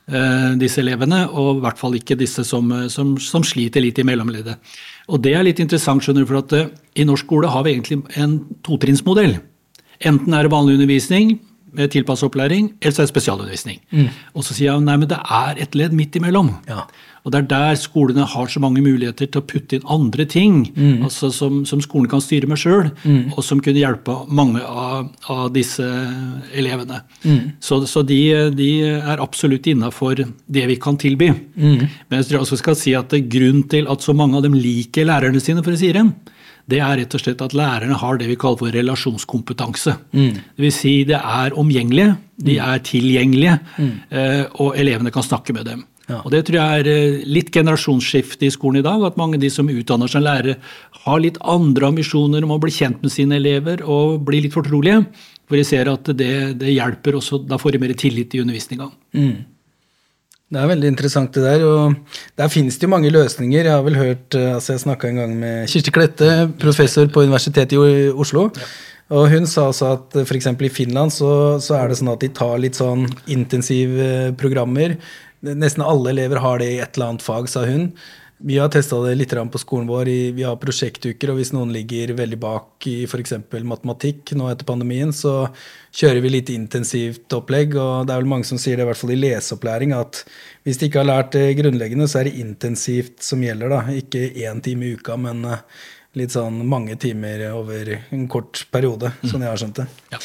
disse 0.06 0.78
elevene, 0.78 1.24
og 1.34 1.56
i 1.56 1.62
hvert 1.64 1.80
fall 1.80 1.96
ikke 1.98 2.14
disse 2.14 2.44
som, 2.46 2.68
som, 2.86 3.16
som 3.18 3.42
sliter 3.42 3.82
litt 3.82 3.96
i 3.98 4.04
mellomleddet. 4.06 4.68
Og 5.10 5.18
det 5.24 5.32
er 5.34 5.42
litt 5.42 5.58
interessant, 5.58 6.04
skjønner 6.04 6.22
du, 6.22 6.28
for 6.30 6.44
at 6.44 6.76
i 6.94 7.06
norsk 7.08 7.26
skole 7.26 7.50
har 7.50 7.64
vi 7.66 7.72
egentlig 7.74 7.98
en 8.22 8.36
totrinnsmodell. 8.62 9.34
Enten 10.04 10.34
er 10.34 10.46
det 10.46 10.52
vanlig 10.52 10.76
undervisning 10.78 11.38
med 11.76 11.92
tilpasset 11.92 12.30
opplæring, 12.30 12.70
eller 12.80 12.94
så 12.94 13.02
er 13.02 13.08
det 13.08 13.12
spesialundervisning. 13.12 13.82
Mm. 13.90 14.08
Og 14.34 14.46
så 14.46 14.54
sier 14.56 14.70
jeg 14.70 14.86
nei, 14.86 14.96
men 14.96 15.10
det 15.10 15.18
er 15.20 15.60
et 15.60 15.76
ledd 15.76 15.96
midt 15.96 16.16
imellom. 16.16 16.54
Ja. 16.68 16.86
Og 17.26 17.32
det 17.34 17.40
er 17.40 17.46
der 17.50 17.78
skolene 17.80 18.22
har 18.30 18.46
så 18.46 18.60
mange 18.62 18.80
muligheter 18.84 19.26
til 19.26 19.42
å 19.42 19.46
putte 19.50 19.74
inn 19.76 19.88
andre 19.90 20.28
ting 20.30 20.60
mm. 20.70 21.00
altså 21.08 21.32
som, 21.34 21.64
som, 21.66 21.80
skolen 21.82 22.06
kan 22.10 22.22
styre 22.22 22.46
med 22.46 22.60
sjøl, 22.62 22.92
mm. 23.02 23.32
og 23.34 23.42
som 23.42 23.58
kunne 23.58 23.82
hjelpe 23.82 24.14
mange 24.30 24.62
av, 24.62 25.08
av 25.32 25.48
disse 25.54 25.82
elevene. 26.54 27.00
Mm. 27.24 27.58
Så, 27.58 27.80
så 27.90 28.04
de, 28.06 28.20
de, 28.54 28.70
er 29.00 29.24
absolutt 29.24 29.66
innafor 29.72 30.22
det 30.22 30.68
vi 30.70 30.78
kan 30.78 31.00
tilby. 31.02 31.32
Mm. 31.58 31.82
Men 31.82 32.22
jeg 32.22 32.30
tror 32.30 32.44
også 32.44 32.60
skal 32.62 32.78
si 32.78 32.94
at 32.94 33.10
grunnen 33.26 33.66
til 33.74 33.90
at 33.90 34.06
så 34.06 34.14
mange 34.14 34.38
av 34.38 34.46
dem 34.46 34.54
liker 34.54 35.10
lærerne 35.10 35.42
sine, 35.42 35.66
for 35.66 35.74
å 35.74 35.82
si 35.82 35.90
det, 35.96 36.06
det 36.70 36.80
er 36.82 36.96
rett 37.00 37.14
og 37.14 37.22
slett 37.22 37.42
at 37.44 37.54
lærerne 37.54 37.98
har 38.00 38.18
det 38.18 38.26
vi 38.30 38.38
kaller 38.38 38.58
for 38.64 38.74
relasjonskompetanse. 38.74 39.96
Mm. 40.16 40.32
Det 40.34 40.64
vil 40.64 40.74
si 40.74 40.94
det 41.06 41.18
er 41.18 41.54
omgjengelige, 41.58 42.16
de 42.42 42.56
mm. 42.56 42.64
er 42.66 42.82
tilgjengelige, 42.86 43.58
mm. 43.76 43.92
Eh, 44.10 44.42
og 44.62 44.78
elevene 44.78 45.12
kan 45.14 45.26
snakke 45.26 45.54
med 45.54 45.70
dem. 45.70 45.84
Ja. 46.06 46.20
Og 46.22 46.30
Det 46.30 46.44
tror 46.46 46.58
jeg 46.60 46.82
er 46.82 46.90
eh, 46.90 47.22
litt 47.26 47.50
generasjonsskifte 47.54 48.46
i 48.46 48.52
skolen 48.54 48.80
i 48.80 48.86
dag. 48.86 49.02
At 49.06 49.18
mange 49.18 49.38
av 49.38 49.42
de 49.42 49.50
som 49.50 49.70
utdanner 49.70 50.10
seg 50.10 50.22
lærere, 50.26 50.58
har 51.06 51.22
litt 51.22 51.38
andre 51.42 51.90
ambisjoner 51.90 52.46
om 52.46 52.54
å 52.54 52.60
bli 52.62 52.74
kjent 52.74 53.02
med 53.02 53.14
sine 53.14 53.38
elever 53.40 53.82
og 53.82 54.22
bli 54.26 54.44
litt 54.46 54.54
fortrolige. 54.54 55.04
For 55.46 55.58
de 55.58 55.66
ser 55.66 55.90
at 55.90 56.10
det, 56.18 56.58
det 56.58 56.74
hjelper 56.74 57.18
også, 57.18 57.44
da 57.46 57.58
får 57.62 57.74
de 57.74 57.82
mer 57.82 57.94
tillit 57.98 58.34
i 58.34 58.42
undervisninga. 58.42 58.88
Mm. 59.14 59.36
Det 60.46 60.60
er 60.62 60.68
veldig 60.70 60.90
interessant 60.92 61.34
det 61.34 61.42
der. 61.42 61.64
og 61.66 61.94
Der 62.38 62.50
finnes 62.52 62.76
det 62.78 62.86
jo 62.86 62.92
mange 62.92 63.10
løsninger. 63.10 63.64
Jeg 63.64 63.72
har 63.72 63.82
vel 63.82 63.96
hørt, 63.98 64.34
eh, 64.34 64.54
altså 64.54 64.74
jeg 64.74 64.84
snakka 64.84 65.08
en 65.08 65.16
gang 65.16 65.32
med 65.36 65.68
Kirsti 65.68 65.90
Klette, 65.90 66.52
professor 66.60 67.06
på 67.06 67.24
Universitetet 67.26 67.72
i 67.72 68.10
Oslo. 68.10 68.50
Ja. 68.54 68.68
Og 69.16 69.30
hun 69.30 69.46
sa 69.46 69.68
også 69.70 69.92
at 69.92 70.16
f.eks. 70.26 70.46
i 70.46 70.68
Finland 70.68 71.12
så, 71.14 71.58
så, 71.62 71.76
er 71.78 71.88
det 71.88 71.98
sånn 71.98 72.10
at 72.10 72.22
de 72.22 72.30
tar 72.34 72.58
litt 72.58 72.78
sånn 72.78 73.06
intensive 73.30 74.32
programmer. 74.38 74.96
Nesten 75.46 75.84
alle 75.86 76.10
elever 76.10 76.42
har 76.42 76.58
det 76.58 76.70
i 76.72 76.80
et 76.82 76.96
eller 76.96 77.12
annet 77.12 77.26
fag, 77.26 77.46
sa 77.50 77.62
hun. 77.66 77.92
Vi 78.38 78.58
har 78.58 78.68
testa 78.68 78.98
det 79.00 79.14
litt 79.16 79.32
på 79.32 79.58
skolen 79.58 79.86
vår. 79.88 80.04
vi 80.36 80.42
har 80.44 80.58
prosjektuker, 80.60 81.30
og 81.30 81.38
hvis 81.38 81.54
noen 81.56 81.72
ligger 81.72 82.12
veldig 82.12 82.36
bak 82.36 82.86
i 82.86 83.04
f.eks. 83.08 83.32
matematikk 83.64 84.34
nå 84.36 84.50
etter 84.50 84.68
pandemien, 84.68 85.12
så 85.12 85.48
kjører 85.96 86.20
vi 86.20 86.32
litt 86.34 86.52
intensivt 86.52 87.32
opplegg. 87.32 87.72
Og 87.80 88.04
det 88.04 88.12
er 88.12 88.20
vel 88.20 88.28
mange 88.28 88.44
som 88.44 88.60
sier 88.60 88.76
det, 88.76 88.84
i 88.84 88.90
hvert 88.90 89.00
fall 89.00 89.14
i 89.14 89.18
leseopplæring, 89.22 89.96
at 89.96 90.20
hvis 90.68 90.82
de 90.82 90.90
ikke 90.90 91.00
har 91.00 91.08
lært 91.08 91.32
det 91.32 91.56
grunnleggende, 91.62 92.10
så 92.12 92.20
er 92.20 92.28
det 92.28 92.36
intensivt 92.44 93.24
som 93.24 93.40
gjelder. 93.40 93.72
da. 93.72 93.80
Ikke 93.96 94.28
én 94.28 94.60
time 94.60 94.84
i 94.84 94.92
uka, 95.00 95.16
men 95.16 95.42
eh, 95.48 95.64
litt 96.20 96.36
sånn 96.36 96.60
mange 96.68 97.00
timer 97.00 97.48
over 97.54 97.94
en 97.96 98.28
kort 98.28 98.66
periode, 98.68 99.14
mm. 99.16 99.32
sånn 99.32 99.48
jeg 99.48 99.54
har 99.54 99.64
skjønt 99.64 99.80
det. 99.80 99.90
Ja. 100.12 100.24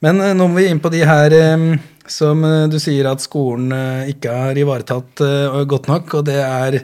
Men 0.00 0.24
eh, 0.24 0.32
nå 0.32 0.48
må 0.48 0.62
vi 0.62 0.70
inn 0.72 0.80
på 0.80 0.96
de 0.96 1.04
her 1.04 1.36
eh, 1.36 1.70
som 2.08 2.40
du 2.72 2.80
sier 2.80 3.06
at 3.06 3.20
skolen 3.22 3.70
ikke 4.10 4.32
har 4.34 4.58
ivaretatt 4.58 5.20
godt 5.70 5.86
nok, 5.92 6.14
og 6.18 6.24
det 6.26 6.40
er 6.42 6.80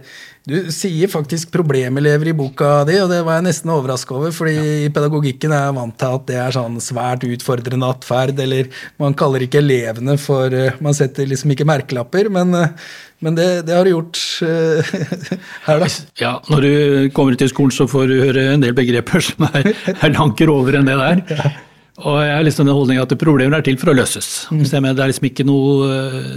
du 0.46 0.68
sier 0.70 1.10
faktisk 1.10 1.50
problemelever 1.50 2.28
i 2.30 2.34
boka 2.36 2.84
di, 2.86 2.94
og 3.02 3.10
det 3.10 3.18
var 3.26 3.40
jeg 3.40 3.46
nesten 3.48 3.72
overraska 3.74 4.14
over. 4.14 4.30
fordi 4.30 4.54
ja. 4.54 4.76
i 4.86 4.92
pedagogikken 4.94 5.50
er 5.50 5.64
jeg 5.64 5.76
vant 5.80 5.96
til 5.98 6.14
at 6.18 6.28
det 6.28 6.36
er 6.38 6.54
sånn 6.54 6.76
svært 6.82 7.26
utfordrende 7.26 7.88
atferd, 7.90 8.38
eller 8.44 8.70
man 9.02 9.16
kaller 9.18 9.42
ikke 9.42 9.58
elevene 9.58 10.14
for 10.22 10.54
eh, 10.54 10.78
Man 10.78 10.94
setter 10.94 11.26
liksom 11.26 11.50
ikke 11.50 11.66
merkelapper, 11.66 12.30
men, 12.30 12.54
eh, 12.54 12.94
men 13.26 13.34
det, 13.34 13.48
det, 13.66 13.74
har 13.74 13.88
du 13.88 13.94
gjort 13.96 14.22
uh, 14.46 14.96
her, 15.66 15.82
da. 15.82 15.90
Ja, 16.20 16.32
når 16.52 16.62
du 16.62 16.74
kommer 17.16 17.34
til 17.34 17.50
skolen, 17.50 17.74
så 17.74 17.88
får 17.90 18.10
du 18.12 18.18
høre 18.20 18.50
en 18.52 18.62
del 18.62 18.76
begreper 18.76 19.24
som 19.24 19.48
er, 19.50 19.72
er 19.96 20.14
langt 20.14 20.38
grovere 20.38 20.78
enn 20.78 20.92
det 20.92 21.00
der. 21.00 21.56
Og 21.96 22.18
jeg 22.20 22.34
har 22.34 22.42
liksom 22.44 22.66
den 22.68 22.76
holdningen 22.76 23.06
at 23.06 23.12
problemer 23.16 23.56
er 23.56 23.64
til 23.64 23.78
for 23.80 23.88
å 23.88 23.96
løses. 23.96 24.44
Mm. 24.52 24.64
Det 24.66 24.80
er 24.92 25.08
liksom 25.08 25.28
ikke 25.30 25.46
noe, 25.48 25.86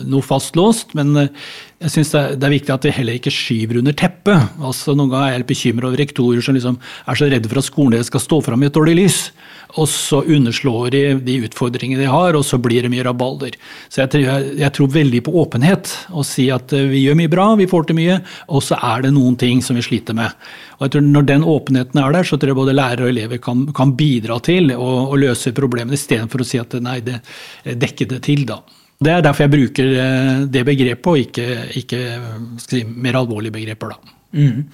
noe 0.07 0.23
fastlåst, 0.23 0.93
men 0.95 1.11
jeg 1.19 1.91
syns 1.91 2.13
det, 2.13 2.21
det, 2.39 2.47
er 2.47 2.53
viktig 2.53 2.73
at 2.75 2.87
vi 2.87 2.93
heller 2.95 3.17
ikke 3.19 3.33
skyver 3.33 3.81
under 3.81 3.95
teppet. 3.97 4.55
Altså, 4.63 4.95
noen 4.95 5.11
ganger 5.11 5.33
er 5.33 5.35
jeg 5.35 5.49
bekymra 5.51 5.89
over 5.89 5.99
rektorer 5.99 6.45
som 6.45 6.55
liksom 6.55 6.79
er 6.79 7.19
så 7.19 7.27
redde 7.27 7.51
for 7.51 7.59
at 7.59 7.67
skolen 7.67 7.97
deres 7.97 8.07
skal 8.11 8.23
stå 8.23 8.39
fram 8.47 8.63
i 8.63 8.69
et 8.69 8.77
dårlig 8.79 8.95
lys 9.01 9.19
og 9.77 9.85
så 9.89 10.21
underslår 10.25 10.89
de 10.93 11.01
de 11.25 11.35
utfordringene 11.45 12.01
de 12.01 12.09
har, 12.09 12.33
og 12.37 12.45
så 12.45 12.57
blir 12.61 12.85
det 12.85 12.91
mye 12.91 13.05
rabalder. 13.05 13.57
Så 13.89 14.01
jeg, 14.01 14.23
jeg, 14.25 14.53
jeg 14.63 14.73
tror 14.75 14.89
veldig 14.95 15.21
på 15.25 15.33
åpenhet, 15.43 15.91
og 16.09 16.25
si 16.25 16.47
at 16.53 16.73
eh, 16.73 16.87
vi 16.89 17.03
gjør 17.05 17.19
mye 17.19 17.31
bra, 17.31 17.45
vi 17.59 17.69
får 17.69 17.89
til 17.89 17.99
mye, 17.99 18.17
og 18.49 18.65
så 18.65 18.79
er 18.81 19.05
det 19.05 19.13
noen 19.13 19.37
ting 19.39 19.61
som 19.65 19.77
vi 19.77 19.85
sliter 19.85 20.17
med. 20.17 20.33
Og 20.79 20.85
jeg 20.87 20.95
tror 20.95 21.07
Når 21.11 21.25
den 21.27 21.43
åpenheten 21.43 21.99
er 21.99 22.13
der, 22.15 22.23
så 22.23 22.37
tror 22.39 22.53
jeg 22.53 22.59
både 22.59 22.75
lærere 22.75 23.07
og 23.07 23.11
elever 23.11 23.41
kan, 23.43 23.65
kan 23.75 23.91
bidra 23.99 24.39
til 24.39 24.71
å, 24.71 24.89
å 25.11 25.15
løse 25.19 25.51
problemene, 25.55 25.99
istedenfor 25.99 26.43
å 26.43 26.47
si 26.47 26.59
at 26.61 26.77
nei, 26.79 26.99
det 27.03 27.19
dekker 27.63 28.07
det 28.15 28.21
til, 28.29 28.45
da. 28.47 28.61
Det 28.99 29.11
er 29.11 29.21
derfor 29.23 29.45
jeg 29.45 29.53
bruker 29.53 29.91
eh, 29.95 30.31
det 30.51 30.63
begrepet, 30.67 31.07
og 31.07 31.19
ikke, 31.23 31.43
ikke 31.79 31.99
si, 32.59 32.81
mer 32.83 33.19
alvorlige 33.19 33.55
begreper, 33.55 33.93
da. 33.93 34.15
Mm. 34.35 34.65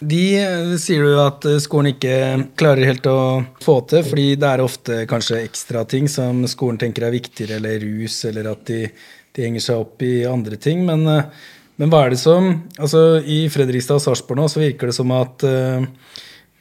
De 0.00 0.22
eh, 0.40 0.70
sier 0.80 1.04
du 1.04 1.18
at 1.20 1.44
eh, 1.48 1.60
skolen 1.62 1.92
ikke 1.92 2.14
klarer 2.60 2.88
helt 2.88 3.08
å 3.08 3.18
få 3.64 3.82
til, 3.90 4.04
fordi 4.06 4.30
det 4.40 4.52
er 4.52 4.64
ofte 4.64 5.02
kanskje 5.08 5.42
ekstra 5.44 5.84
ting 5.88 6.08
som 6.12 6.46
skolen 6.50 6.80
tenker 6.80 7.04
er 7.08 7.16
viktigere, 7.16 7.60
eller 7.60 7.84
rus, 7.84 8.22
eller 8.28 8.48
at 8.54 8.64
de, 8.72 8.86
de 9.36 9.46
henger 9.48 9.68
seg 9.68 9.84
opp 9.84 10.04
i 10.04 10.14
andre 10.28 10.60
ting. 10.60 10.84
Men, 10.88 11.04
men, 11.80 11.90
hva 11.90 12.04
er 12.04 12.14
det 12.14 12.20
som 12.22 12.50
altså 12.78 13.20
I 13.20 13.44
Fredrikstad 13.52 13.98
og 13.98 14.04
Sarpsborg 14.04 14.42
nå 14.42 14.50
så 14.50 14.62
virker 14.62 14.90
det 14.90 14.96
som 14.96 15.10
at 15.14 15.46
uh, 15.46 15.86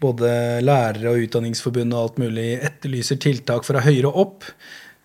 både 0.04 0.32
lærere 0.66 1.14
og 1.14 1.28
Utdanningsforbundet 1.28 1.98
og 1.98 2.08
alt 2.08 2.24
mulig 2.24 2.48
etterlyser 2.60 3.22
tiltak 3.24 3.68
fra 3.68 3.84
høyere 3.86 4.12
opp 4.12 4.48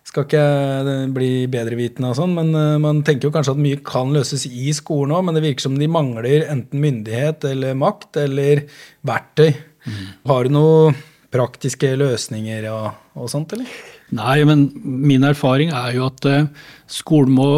skal 0.09 0.25
ikke 0.25 1.09
bli 1.13 1.31
bedrevitende 1.53 2.09
og 2.09 2.17
sånn, 2.17 2.33
men 2.33 2.49
uh, 2.57 2.79
man 2.81 3.03
tenker 3.05 3.29
jo 3.29 3.33
kanskje 3.35 3.53
at 3.53 3.61
mye 3.61 3.81
kan 3.85 4.09
løses 4.15 4.47
i 4.49 4.73
skolen 4.75 5.13
òg, 5.13 5.27
men 5.27 5.37
det 5.37 5.45
virker 5.45 5.67
som 5.67 5.77
de 5.77 5.89
mangler 5.91 6.47
enten 6.49 6.81
myndighet 6.81 7.45
eller 7.51 7.77
makt 7.77 8.17
eller 8.23 8.63
verktøy. 9.05 9.51
Mm. 9.85 10.01
Har 10.31 10.47
du 10.47 10.55
noen 10.55 10.97
praktiske 11.29 11.93
løsninger 11.99 12.65
og, 12.73 12.89
og, 13.13 13.29
sånt, 13.31 13.53
eller? 13.53 13.69
Nei, 14.15 14.39
men 14.47 14.69
min 14.73 15.25
erfaring 15.27 15.69
er 15.75 15.93
jo 15.93 16.07
at 16.07 16.25
uh, 16.25 16.47
skolen 16.89 17.35
må 17.37 17.49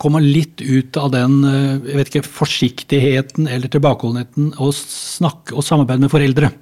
komme 0.00 0.20
litt 0.20 0.60
ut 0.60 0.98
av 1.00 1.14
den 1.14 1.38
uh, 1.46 1.80
jeg 1.80 1.96
vet 1.96 2.10
ikke, 2.10 2.34
forsiktigheten 2.40 3.48
eller 3.48 3.72
tilbakeholdenheten 3.72 4.52
og 4.60 4.74
snakke 4.76 5.56
og 5.56 5.64
samarbeide 5.64 6.04
med 6.04 6.12
foreldre. 6.12 6.52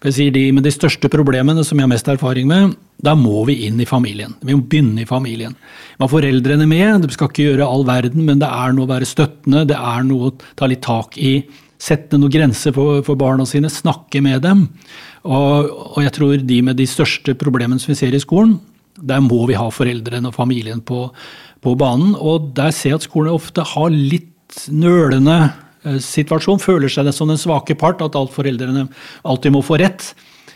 Jeg 0.00 0.16
sier 0.16 0.32
de 0.32 0.46
med 0.56 0.64
de 0.64 0.72
største 0.72 1.10
problemene 1.12 1.60
som 1.64 1.76
jeg 1.76 1.84
har 1.84 1.92
mest 1.92 2.06
erfaring 2.08 2.46
med, 2.48 2.76
da 3.04 3.12
må 3.16 3.42
vi 3.48 3.58
inn 3.66 3.80
i 3.80 3.88
familien. 3.88 4.32
Vi 4.40 4.54
må 4.56 4.62
begynne 4.64 5.02
i 5.02 5.08
familien. 5.08 5.52
Vi 5.96 6.00
har 6.00 6.12
foreldrene 6.12 6.68
med, 6.68 7.04
du 7.04 7.12
skal 7.12 7.28
ikke 7.28 7.50
gjøre 7.50 7.68
all 7.68 7.84
verden, 7.88 8.24
men 8.24 8.40
det 8.40 8.48
er 8.48 8.72
noe 8.76 8.88
å 8.88 8.92
være 8.94 9.08
støttende, 9.08 9.66
det 9.68 9.76
er 9.76 10.06
noe 10.08 10.30
å 10.30 10.36
ta 10.56 10.68
litt 10.70 10.80
tak 10.86 11.20
i. 11.20 11.34
Sette 11.80 12.16
noen 12.16 12.32
grenser 12.32 12.72
for, 12.76 13.02
for 13.04 13.20
barna 13.20 13.44
sine, 13.48 13.68
snakke 13.72 14.24
med 14.24 14.40
dem. 14.44 14.66
Og, 15.24 15.70
og, 15.70 15.98
jeg 16.04 16.12
tror 16.16 16.44
de 16.48 16.60
med 16.64 16.78
de 16.80 16.88
største 16.88 17.34
problemene 17.38 17.80
som 17.82 17.92
vi 17.92 17.98
ser 17.98 18.14
i 18.16 18.22
skolen, 18.22 18.58
der 19.00 19.20
må 19.24 19.44
vi 19.48 19.56
ha 19.58 19.66
foreldrene 19.72 20.28
og 20.30 20.36
familien 20.36 20.80
på, 20.80 21.08
på 21.60 21.74
banen. 21.78 22.14
Og 22.16 22.52
der 22.56 22.72
ser 22.72 22.94
jeg 22.94 23.02
at 23.02 23.08
skolen 23.08 23.36
ofte 23.36 23.64
har 23.74 23.92
litt 23.92 24.64
nølende 24.72 25.50
Eh, 25.80 25.96
situasjon, 26.04 26.60
føler 26.60 26.92
seg 26.92 27.06
det 27.08 27.14
som 27.16 27.30
den 27.30 27.40
svake 27.40 27.76
part, 27.78 28.02
at 28.04 28.16
alt 28.18 28.34
foreldrene 28.34 28.84
alltid 29.24 29.54
må 29.54 29.62
få 29.64 29.78
rett. 29.80 30.10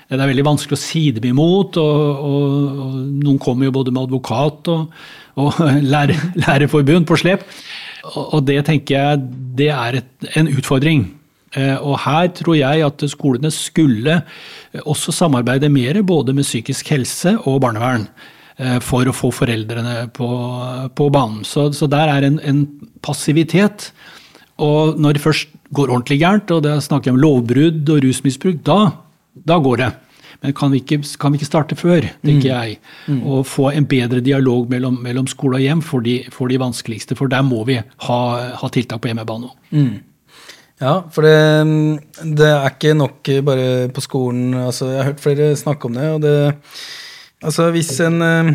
Det 0.05 0.19
er 0.19 0.29
veldig 0.29 0.45
vanskelig 0.45 0.77
å 0.77 0.83
side 0.83 1.23
dem 1.23 1.33
imot, 1.33 1.79
og, 1.81 2.25
og, 2.29 2.83
og 2.85 2.99
noen 3.25 3.39
kommer 3.41 3.71
jo 3.71 3.75
både 3.79 3.95
med 3.95 4.05
advokat 4.05 4.69
og, 4.69 4.93
og 5.41 5.63
lære, 5.95 6.19
lærerforbund 6.45 7.09
på 7.09 7.19
slep. 7.23 7.47
Og, 8.05 8.43
det 8.45 8.59
tenker 8.69 8.99
jeg 8.99 9.23
det 9.57 9.71
er 9.73 10.03
et, 10.03 10.11
en 10.37 10.51
utfordring. 10.53 11.07
Eh, 11.55 11.77
og 11.79 11.99
her 12.05 12.31
tror 12.35 12.59
jeg 12.59 12.85
at 12.87 13.05
skolene 13.11 13.51
skulle 13.55 14.21
også 14.83 15.15
samarbeide 15.15 15.71
mer 15.71 16.01
både 16.03 16.35
med 16.35 16.47
psykisk 16.47 16.91
helse 16.95 17.37
og 17.45 17.61
barnevern 17.63 18.09
eh, 18.59 18.81
for 18.83 19.07
å 19.07 19.15
få 19.15 19.31
foreldrene 19.35 20.09
på, 20.15 20.31
på 20.95 21.09
banen. 21.15 21.45
Så, 21.47 21.71
så, 21.77 21.91
der 21.91 22.11
er 22.17 22.27
en, 22.27 22.41
en 22.43 22.67
passivitet 23.05 23.93
og 24.63 25.01
når 25.03 25.17
det 25.17 25.25
først 25.25 25.51
går 25.75 25.91
ordentlig 25.91 26.21
gærent, 26.21 26.51
og 26.55 26.63
det 26.63 26.77
snakker 26.85 27.11
om 27.11 27.19
lovbrudd 27.19 27.89
og 27.91 28.05
rusmisbruk, 28.05 28.61
da, 28.67 28.93
da 29.35 29.59
går 29.59 29.81
det. 29.83 29.91
Men 30.45 30.55
kan 30.55 30.71
vi, 30.71 30.83
ikke, 30.83 31.01
kan 31.19 31.33
vi 31.33 31.41
ikke 31.41 31.49
starte 31.49 31.77
før, 31.79 32.05
tenker 32.23 32.51
mm. 32.51 32.53
jeg. 32.53 32.79
Mm. 33.09 33.21
Og 33.33 33.47
få 33.49 33.71
en 33.73 33.87
bedre 33.89 34.21
dialog 34.23 34.69
mellom, 34.71 34.99
mellom 35.03 35.27
skole 35.31 35.59
og 35.59 35.65
hjem 35.65 35.83
for 35.83 36.05
de, 36.05 36.19
for 36.35 36.53
de, 36.53 36.61
vanskeligste. 36.61 37.17
For 37.19 37.33
der 37.33 37.43
må 37.47 37.63
vi 37.67 37.79
ha, 37.81 38.19
ha 38.61 38.71
tiltak 38.71 39.03
på 39.03 39.11
hjemmebane 39.11 39.51
òg. 39.51 39.57
Mm. 39.75 39.95
Ja, 40.83 40.95
for 41.15 41.23
det, 41.23 41.35
det, 42.35 42.49
er 42.51 42.69
ikke 42.73 42.97
nok 42.99 43.31
bare 43.47 43.67
på 43.95 44.03
skolen. 44.03 44.55
Altså, 44.59 44.91
jeg 44.91 45.01
har 45.01 45.11
hørt 45.13 45.23
flere 45.23 45.57
snakke 45.57 45.87
om 45.87 45.99
det. 45.99 46.09
og 46.11 46.23
det 46.25 46.37
altså 47.45 47.71
Hvis 47.71 47.93
en 48.03 48.23
uh, 48.23 48.55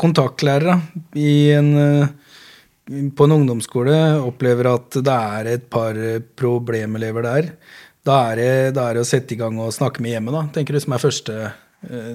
kontaktlærer 0.00 0.80
en 1.14 1.70
uh, 1.76 2.06
på 2.86 3.26
en 3.26 3.34
ungdomsskole 3.34 3.96
opplever 4.22 4.68
at 4.70 4.98
det 5.02 5.14
er 5.14 5.48
et 5.56 5.64
par 5.70 5.96
problemelever 6.38 7.24
der, 7.26 7.48
da 8.06 8.18
er, 8.30 8.38
det, 8.38 8.50
da 8.76 8.86
er 8.86 8.98
det 8.98 9.02
å 9.02 9.08
sette 9.08 9.34
i 9.34 9.38
gang 9.40 9.56
og 9.58 9.74
snakke 9.74 10.02
med 10.04 10.14
hjemmet, 10.14 10.52
tenker 10.54 10.76
du, 10.76 10.82
som 10.82 10.94
er 10.94 11.02
første 11.02 11.38
eh, 11.48 11.56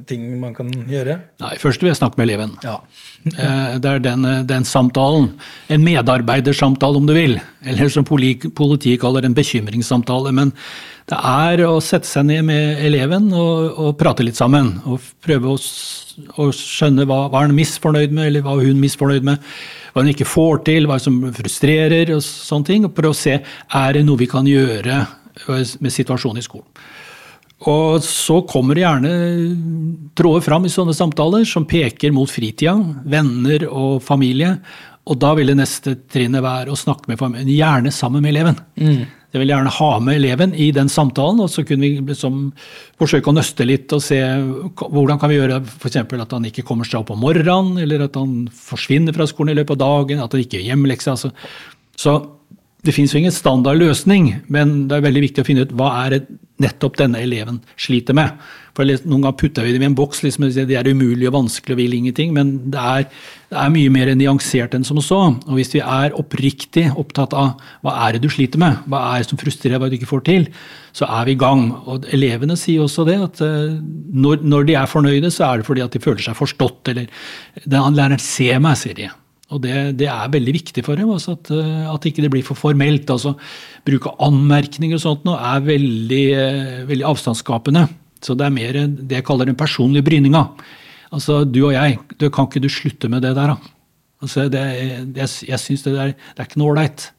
ting 0.07 0.23
man 0.41 0.53
kan 0.55 0.69
gjøre? 0.89 1.17
Nei, 1.41 1.51
først 1.61 1.83
vil 1.83 1.91
jeg 1.91 1.99
snakke 1.99 2.19
med 2.19 2.29
eleven. 2.29 2.57
Ja. 2.65 2.79
Eh, 3.21 3.75
det 3.77 3.85
er 3.85 3.99
den, 4.01 4.25
den, 4.49 4.63
samtalen. 4.65 5.27
En 5.69 5.83
medarbeidersamtale, 5.85 6.97
om 6.97 7.05
du 7.05 7.13
vil. 7.13 7.35
Eller 7.61 7.91
som 7.93 8.01
politiet 8.01 8.97
kaller 8.99 9.27
en 9.27 9.35
bekymringssamtale. 9.37 10.31
Men 10.33 10.49
det 11.05 11.19
er 11.19 11.61
å 11.67 11.75
sette 11.85 12.09
seg 12.09 12.25
ned 12.25 12.47
med 12.47 12.81
eleven 12.81 13.27
og, 13.29 13.77
og 13.77 13.91
prate 13.99 14.25
litt 14.25 14.39
sammen. 14.39 14.71
Og 14.89 15.05
prøve 15.21 15.53
å, 15.53 15.59
å 16.41 16.49
skjønne 16.49 17.05
hva, 17.05 17.27
hva 17.29 17.43
han 17.43 17.53
er 17.53 17.59
misfornøyd 17.59 18.17
med, 18.17 18.31
eller 18.31 18.47
hva 18.47 18.57
hun 18.57 18.73
er 18.73 18.81
misfornøyd 18.81 19.29
med 19.29 19.53
hva 19.91 20.03
hun 20.03 20.11
ikke 20.13 20.27
får 20.27 20.63
til, 20.67 20.87
hva 20.89 20.97
som 21.03 21.19
frustrerer 21.35 22.13
og 22.15 22.23
sånne 22.25 22.69
ting. 22.71 22.87
Og 22.87 22.95
prøve 22.95 23.13
å 23.13 23.21
se 23.21 23.37
er 23.37 23.97
det 23.97 24.05
noe 24.07 24.19
vi 24.21 24.29
kan 24.31 24.47
gjøre 24.47 25.03
med 25.51 25.93
situasjonen 25.93 26.41
i 26.41 26.45
skolen. 26.45 26.67
Og 27.69 28.01
så 28.01 28.39
kommer 28.49 28.77
det 28.77 28.85
gjerne 28.85 29.11
tråder 30.17 30.45
fram 30.45 30.65
i 30.65 30.71
sånne 30.73 30.95
samtaler 30.97 31.45
som 31.45 31.67
peker 31.69 32.13
mot 32.15 32.29
fritida, 32.29 32.73
venner 33.05 33.67
og 33.69 33.99
familie. 34.01 34.55
Og 35.09 35.17
da 35.21 35.33
vil 35.37 35.51
det 35.51 35.59
neste 35.59 35.95
trinnet 36.09 36.41
være 36.45 36.73
å 36.73 36.77
snakke 36.77 37.09
med 37.11 37.19
familien, 37.21 37.51
gjerne 37.53 37.93
sammen 37.93 38.23
med 38.23 38.33
eleven. 38.33 38.57
Mm. 38.81 39.01
Jeg 39.31 39.39
vil 39.39 39.53
gjerne 39.53 39.71
ha 39.71 39.91
med 40.03 40.17
eleven 40.17 40.53
i 40.59 40.67
den 40.75 40.89
samtalen, 40.91 41.39
og 41.39 41.49
så 41.53 41.63
kunne 41.67 41.87
vi 41.87 42.01
liksom 42.09 42.49
forsøke 42.99 43.31
å 43.31 43.35
nøste 43.37 43.65
litt 43.67 43.93
og 43.95 44.03
se 44.03 44.19
hvordan 44.81 45.21
kan 45.21 45.31
vi 45.31 45.37
gjøre 45.37 45.61
f.eks. 45.63 46.01
at 46.03 46.35
han 46.35 46.49
ikke 46.49 46.65
kommer 46.67 46.87
seg 46.87 46.99
opp 46.99 47.13
om 47.15 47.23
morgenen, 47.23 47.79
eller 47.79 48.07
at 48.09 48.19
han 48.19 48.49
forsvinner 48.51 49.15
fra 49.15 49.29
skolen 49.29 49.53
i 49.53 49.59
løpet 49.61 49.77
av 49.77 49.83
dagen, 49.85 50.21
at 50.25 50.35
han 50.35 50.43
ikke 50.43 50.59
gjør 50.59 50.73
hjemmelekse. 50.73 51.15
Altså, 51.15 51.31
Så 51.95 52.17
det 52.83 52.93
fins 52.97 53.13
jo 53.13 53.21
ingen 53.21 53.33
standard 53.33 53.79
løsning, 53.79 54.33
men 54.51 54.89
det 54.89 54.97
er 54.97 55.07
veldig 55.07 55.25
viktig 55.29 55.43
å 55.43 55.47
finne 55.47 55.63
ut 55.65 55.73
hva 55.79 55.93
er 56.03 56.17
det 56.17 56.21
nettopp 56.61 56.99
denne 57.01 57.21
eleven 57.23 57.59
sliter 57.79 58.15
med. 58.17 58.37
For 58.77 58.87
Noen 58.87 59.25
ganger 59.25 59.35
putter 59.39 59.65
vi 59.67 59.73
dem 59.75 59.83
i 59.83 59.89
en 59.89 59.97
boks. 59.97 60.21
Liksom, 60.23 60.47
de 60.53 60.77
er 60.77 60.87
umulige 60.87 61.29
og 61.29 61.35
vanskelig 61.35 61.75
og 61.75 61.81
vil 61.81 61.95
ingenting. 61.97 62.31
Men 62.35 62.53
det 62.71 62.79
er, 62.79 63.07
det 63.51 63.57
er, 63.59 63.73
mye 63.73 63.91
mer 63.91 64.11
nyansert 64.15 64.77
enn 64.77 64.87
som 64.87 65.01
så. 65.03 65.19
Og 65.35 65.57
hvis 65.57 65.73
vi 65.75 65.83
er 65.83 66.15
oppriktig 66.17 66.87
opptatt 66.95 67.35
av 67.37 67.57
hva 67.83 67.97
er 68.05 68.15
det 68.15 68.23
du 68.23 68.29
sliter 68.31 68.61
med, 68.61 68.79
hva 68.91 69.03
er 69.11 69.23
det 69.23 69.31
som 69.31 69.41
frustrerer, 69.41 69.81
hva 69.81 69.91
du 69.91 69.97
ikke 69.99 70.09
får 70.13 70.25
til, 70.29 70.47
så 70.95 71.09
er 71.09 71.27
vi 71.27 71.35
i 71.35 71.41
gang. 71.41 71.67
Og 71.83 72.07
elevene 72.15 72.57
sier 72.59 72.85
også 72.85 73.07
det, 73.09 73.19
at 73.27 73.43
eh, 73.45 73.75
når, 74.25 74.45
når 74.47 74.69
de 74.69 74.79
er 74.79 74.91
fornøyde, 74.91 75.33
så 75.33 75.49
er 75.49 75.61
det 75.61 75.67
fordi 75.67 75.83
at 75.83 75.97
de 75.97 76.03
føler 76.03 76.23
seg 76.23 76.39
forstått. 76.39 76.93
Eller 76.93 77.11
den 77.65 77.99
læreren 77.99 78.23
ser 78.23 78.63
meg, 78.63 78.79
sier 78.79 78.97
de. 78.97 79.11
Og 79.51 79.59
det, 79.63 79.75
det, 79.99 80.07
er 80.07 80.31
veldig 80.31 80.53
viktig 80.55 80.83
for 80.85 80.99
dem 80.99 81.11
altså 81.11 81.35
at, 81.35 81.51
eh, 81.51 81.87
at 81.91 82.05
ikke 82.07 82.23
det 82.23 82.31
blir 82.31 82.45
for 82.47 82.59
formelt. 82.59 83.09
altså 83.11 83.35
Bruk 83.87 84.07
av 84.07 84.21
anmerkninger 84.29 84.95
og 84.95 85.03
sånt 85.03 85.27
nå 85.27 85.35
er 85.35 85.65
veldig, 85.65 86.23
eh, 86.37 86.77
veldig 86.87 87.07
avstandsskapende. 87.09 87.87
Så 88.23 88.37
det 88.37 88.47
er 88.47 88.55
mer 88.55 88.79
det 88.87 89.19
jeg 89.19 89.27
kaller 89.27 89.49
den 89.49 89.59
personlige 89.59 90.05
bryninga. 90.07 90.45
Altså, 91.11 91.41
du 91.43 91.65
og 91.65 91.73
jeg, 91.75 91.97
du, 92.21 92.29
kan 92.31 92.47
ikke 92.47 92.63
du 92.63 92.69
slutte 92.71 93.09
med 93.11 93.25
det 93.25 93.33
der, 93.35 93.51
da? 93.51 93.73
Altså, 94.21 94.45
det, 94.53 94.61
jeg 95.17 95.27
jeg 95.49 95.59
syns 95.59 95.83
det, 95.83 95.95
det 95.97 96.37
er 96.37 96.47
ikke 96.47 96.61
noe 96.61 96.71
ålreit. 96.71 97.09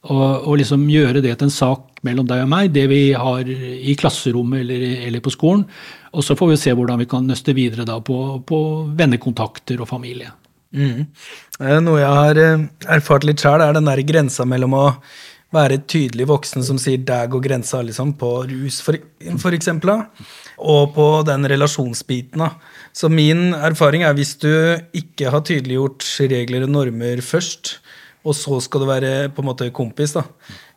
Å 0.00 0.54
liksom 0.56 0.86
gjøre 0.88 1.20
det 1.20 1.34
til 1.34 1.50
en 1.50 1.52
sak 1.52 1.98
mellom 2.06 2.24
deg 2.24 2.46
og 2.46 2.48
meg, 2.48 2.70
det 2.72 2.86
vi 2.88 3.10
har 3.12 3.44
i 3.44 3.92
klasserommet 4.00 4.62
eller, 4.62 4.84
eller 5.10 5.20
på 5.20 5.34
skolen. 5.34 5.66
Og 6.16 6.24
så 6.24 6.38
får 6.38 6.54
vi 6.54 6.60
se 6.62 6.72
hvordan 6.72 7.02
vi 7.02 7.10
kan 7.10 7.26
nøste 7.28 7.52
videre 7.52 7.84
da 7.84 7.98
på, 8.00 8.16
på 8.48 8.60
vennekontakter 8.96 9.82
og 9.82 9.90
familie. 9.90 10.32
Mm. 10.70 11.08
Noe 11.82 11.98
jeg 11.98 12.14
har 12.20 12.38
eh, 12.38 12.64
erfart 12.94 13.26
litt 13.26 13.42
sjøl, 13.42 13.62
er 13.64 13.74
den 13.74 13.88
der 13.90 14.02
grensa 14.06 14.46
mellom 14.46 14.76
å 14.78 14.86
være 15.54 15.80
tydelig 15.90 16.28
voksen 16.30 16.62
som 16.62 16.78
sier 16.78 17.00
'der 17.02 17.26
går 17.26 17.42
grensa', 17.42 17.82
liksom, 17.82 18.14
på 18.18 18.46
rus, 18.46 18.80
for, 18.80 18.94
for 19.42 19.56
eksempel, 19.56 19.90
da, 19.90 20.26
og 20.58 20.94
på 20.94 21.06
den 21.26 21.46
relasjonsbiten. 21.50 22.38
da. 22.38 22.54
Så 22.92 23.10
min 23.10 23.52
erfaring 23.54 24.02
er 24.02 24.14
hvis 24.14 24.36
du 24.38 24.50
ikke 24.94 25.30
har 25.30 25.42
tydeliggjort 25.42 26.06
regler 26.30 26.62
og 26.62 26.70
normer 26.70 27.20
først, 27.20 27.80
og 28.24 28.34
så 28.36 28.60
skal 28.60 28.80
du 28.80 28.86
være 28.86 29.28
på 29.34 29.42
en 29.42 29.48
måte 29.50 29.72
kompis, 29.72 30.12
da, 30.12 30.22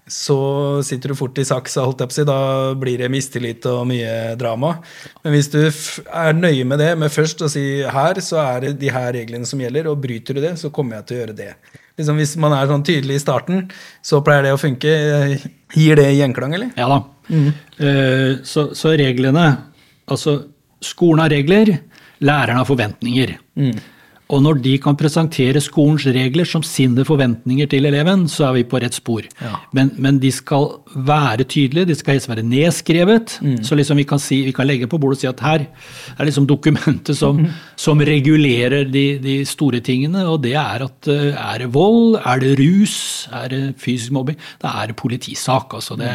så 0.07 0.37
sitter 0.83 1.13
du 1.13 1.15
fort 1.15 1.37
i 1.39 1.45
saksa, 1.47 1.85
holdt 1.85 2.01
jeg 2.03 2.09
på 2.09 2.13
å 2.13 2.17
si. 2.17 2.25
Da 2.27 2.39
blir 2.79 2.99
det 2.99 3.11
mistillit 3.11 3.63
og 3.71 3.85
mye 3.87 4.33
drama. 4.39 4.75
Men 5.23 5.35
hvis 5.35 5.47
du 5.53 5.61
er 5.63 6.35
nøye 6.35 6.65
med 6.67 6.81
det, 6.83 6.89
med 6.99 7.13
først 7.13 7.45
å 7.45 7.51
si 7.51 7.63
her, 7.87 8.19
så 8.23 8.41
er 8.43 8.65
det 8.65 8.73
de 8.81 8.91
her 8.91 9.13
reglene 9.15 9.47
som 9.47 9.63
gjelder, 9.63 9.87
og 9.91 10.01
bryter 10.03 10.35
du 10.35 10.43
det, 10.43 10.57
så 10.59 10.73
kommer 10.75 10.99
jeg 10.99 11.07
til 11.07 11.15
å 11.15 11.21
gjøre 11.21 11.37
det. 11.39 11.53
Liksom 11.99 12.19
Hvis 12.19 12.35
man 12.41 12.55
er 12.57 12.67
sånn 12.67 12.83
tydelig 12.83 13.19
i 13.19 13.23
starten, 13.23 13.65
så 14.03 14.19
pleier 14.25 14.47
det 14.47 14.55
å 14.55 14.59
funke. 14.61 14.93
Gir 15.77 15.99
det 15.99 16.09
gjenklang, 16.17 16.55
eller? 16.57 16.73
Ja 16.79 16.89
da. 16.91 16.99
Mm. 17.31 17.49
Uh, 17.79 18.31
så, 18.43 18.73
så, 18.75 18.91
reglene 18.99 19.45
Altså, 20.11 20.33
skolen 20.83 21.21
har 21.23 21.31
regler, 21.31 21.69
læreren 22.19 22.59
har 22.59 22.67
forventninger. 22.67 23.37
Mm. 23.55 23.77
Og 24.31 24.39
når 24.43 24.61
de 24.63 24.73
kan 24.81 24.95
presentere 24.97 25.61
skolens 25.61 26.05
regler 26.07 26.47
som 26.47 26.63
sine 26.65 27.03
forventninger 27.05 27.67
til 27.69 27.87
eleven, 27.89 28.25
så 28.31 28.47
er 28.47 28.59
vi 28.59 28.63
på 28.69 28.79
rett 28.79 28.95
spor. 28.95 29.25
Ja. 29.41 29.57
Men, 29.75 29.91
men, 29.99 30.19
de 30.23 30.31
skal 30.31 30.69
være 30.95 31.43
tydelige, 31.43 31.89
de 31.89 31.97
skal 31.99 32.15
helst 32.15 32.29
være 32.31 32.45
nedskrevet. 32.47 33.37
Mm. 33.43 33.57
Så 33.67 33.75
liksom 33.75 33.99
vi, 33.99 34.07
kan 34.07 34.21
si, 34.23 34.39
vi 34.47 34.55
kan 34.55 34.69
legge 34.69 34.87
på 34.87 34.97
bordet 35.01 35.19
og 35.19 35.23
si 35.25 35.29
at 35.29 35.43
her 35.43 35.65
er 36.15 36.29
liksom 36.29 36.47
dokumentet 36.47 37.19
som, 37.19 37.41
som 37.85 37.99
regulerer 37.99 38.87
de, 38.89 39.05
de, 39.23 39.37
store 39.45 39.83
tingene. 39.83 40.23
Og 40.31 40.39
det 40.45 40.55
er 40.55 40.87
at 40.87 41.11
eh, 41.11 41.31
er 41.35 41.65
det 41.65 41.73
vold, 41.75 42.17
er 42.23 42.43
det 42.43 42.55
rus, 42.61 42.97
er 43.33 43.51
det 43.51 43.63
fysisk 43.83 44.15
mobbing, 44.15 44.39
da 44.63 44.77
er 44.81 44.93
det 44.93 44.99
politisak. 44.99 45.73
altså 45.75 45.99
det, 45.99 46.13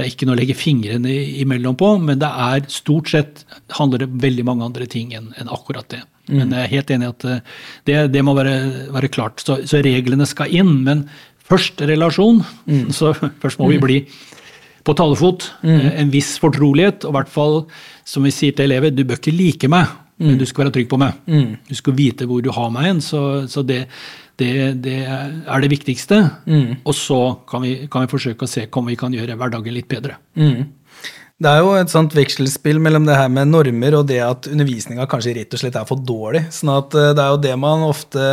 det 0.00 0.06
er 0.06 0.14
ikke 0.14 0.26
noe 0.28 0.38
å 0.38 0.40
legge 0.40 0.56
fingrene 0.56 1.12
imellom 1.42 1.76
på, 1.76 1.92
men 2.00 2.20
det 2.22 2.30
er 2.48 2.64
stort 2.72 3.12
sett 3.12 3.44
handler 3.76 4.06
det 4.06 4.22
veldig 4.22 4.46
mange 4.48 4.64
andre 4.64 4.88
ting 4.88 5.12
enn, 5.12 5.34
en 5.36 5.52
akkurat 5.52 5.88
det. 5.92 6.00
Men 6.30 6.52
jeg 6.54 6.62
er 6.62 6.74
helt 6.74 6.92
enig 6.94 7.06
i 7.06 7.10
at 7.10 7.26
eh, 7.26 7.40
det, 7.88 7.96
det 8.14 8.24
må 8.26 8.34
være, 8.38 8.56
være 8.94 9.10
klart. 9.12 9.42
Så, 9.42 9.60
så, 9.68 9.80
reglene 9.84 10.28
skal 10.28 10.52
inn. 10.54 10.76
Men 10.86 11.04
først 11.50 11.82
relasjon. 11.90 12.42
Mm. 12.70 12.90
Så 12.96 13.12
først 13.14 13.60
må 13.60 13.70
vi 13.72 13.80
mm. 13.80 13.84
bli 13.84 13.98
på 14.86 14.94
talefot. 14.98 15.50
Mm. 15.64 15.74
Eh, 15.74 15.90
en 16.04 16.14
viss 16.14 16.36
fortrolighet. 16.42 17.06
Og 17.06 17.14
i 17.14 17.18
hvert 17.18 17.34
fall, 17.34 17.58
som 18.06 18.26
vi 18.26 18.34
sier 18.34 18.54
til 18.56 18.68
elever, 18.68 18.94
du 18.94 19.02
bør 19.08 19.20
ikke 19.20 19.34
like 19.34 19.72
meg, 19.72 19.90
men 20.20 20.36
mm. 20.36 20.40
du 20.40 20.46
skal 20.48 20.66
være 20.66 20.76
trygg 20.78 20.90
på 20.92 21.00
meg. 21.00 21.20
Mm. 21.30 21.54
Du 21.70 21.76
skal 21.78 21.98
vite 21.98 22.28
hvor 22.30 22.44
du 22.44 22.52
har 22.54 22.72
meg 22.74 22.90
hen. 22.92 23.04
Så, 23.04 23.24
så 23.50 23.66
det, 23.66 23.84
det, 24.40 24.52
det, 24.84 24.98
er 25.04 25.62
det 25.62 25.70
viktigste. 25.72 26.20
Mm. 26.48 26.80
Og 26.82 26.96
så 26.96 27.20
kan 27.48 27.64
vi, 27.66 27.76
kan 27.92 28.06
vi, 28.06 28.12
forsøke 28.12 28.46
å 28.46 28.50
se 28.50 28.66
om 28.80 28.90
vi 28.90 28.98
kan 29.00 29.14
gjøre 29.14 29.36
hverdagen 29.38 29.76
litt 29.76 29.90
bedre. 29.90 30.18
Mm. 30.38 30.68
Det 31.40 31.48
er 31.48 31.62
jo 31.62 31.70
et 31.72 31.88
sånt 31.88 32.12
vekselspill 32.12 32.76
mellom 32.84 33.06
det 33.08 33.14
her 33.16 33.30
med 33.32 33.48
normer 33.48 33.94
og 33.96 34.10
det 34.10 34.18
at 34.20 34.48
undervisninga 34.50 35.06
kanskje 35.08 35.38
rett 35.38 35.54
og 35.56 35.62
slett 35.62 35.78
er 35.80 35.86
for 35.88 36.02
dårlig. 36.04 36.42
sånn 36.52 36.74
at 36.74 36.96
eh, 37.00 37.14
det 37.16 37.24
er 37.24 37.32
jo 37.32 37.38
det 37.46 37.54
man 37.56 37.86
ofte 37.86 38.26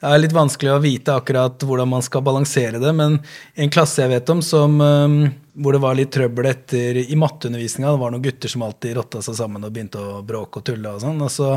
er 0.00 0.18
litt 0.18 0.34
vanskelig 0.34 0.72
å 0.74 0.80
vite 0.82 1.14
akkurat 1.14 1.62
hvordan 1.62 1.92
man 1.92 2.02
skal 2.02 2.24
balansere 2.26 2.80
det. 2.82 2.90
Men 2.96 3.20
en 3.54 3.70
klasse 3.70 4.02
jeg 4.02 4.10
vet 4.10 4.34
om 4.34 4.42
som, 4.42 4.74
eh, 4.82 5.30
hvor 5.62 5.78
det 5.78 5.82
var 5.84 5.94
litt 5.94 6.10
trøbbel 6.16 6.50
etter 6.50 6.98
i 7.04 7.20
matteundervisninga, 7.22 7.94
det 7.94 8.02
var 8.02 8.16
noen 8.16 8.26
gutter 8.26 8.50
som 8.50 8.66
alltid 8.66 8.98
rotta 8.98 9.22
seg 9.22 9.38
sammen 9.38 9.62
og 9.62 9.70
begynte 9.70 10.02
å 10.02 10.18
bråke 10.26 10.58
og 10.58 10.66
tulle 10.66 10.96
og 10.96 11.04
sånn. 11.06 11.22
og 11.22 11.30
så 11.30 11.54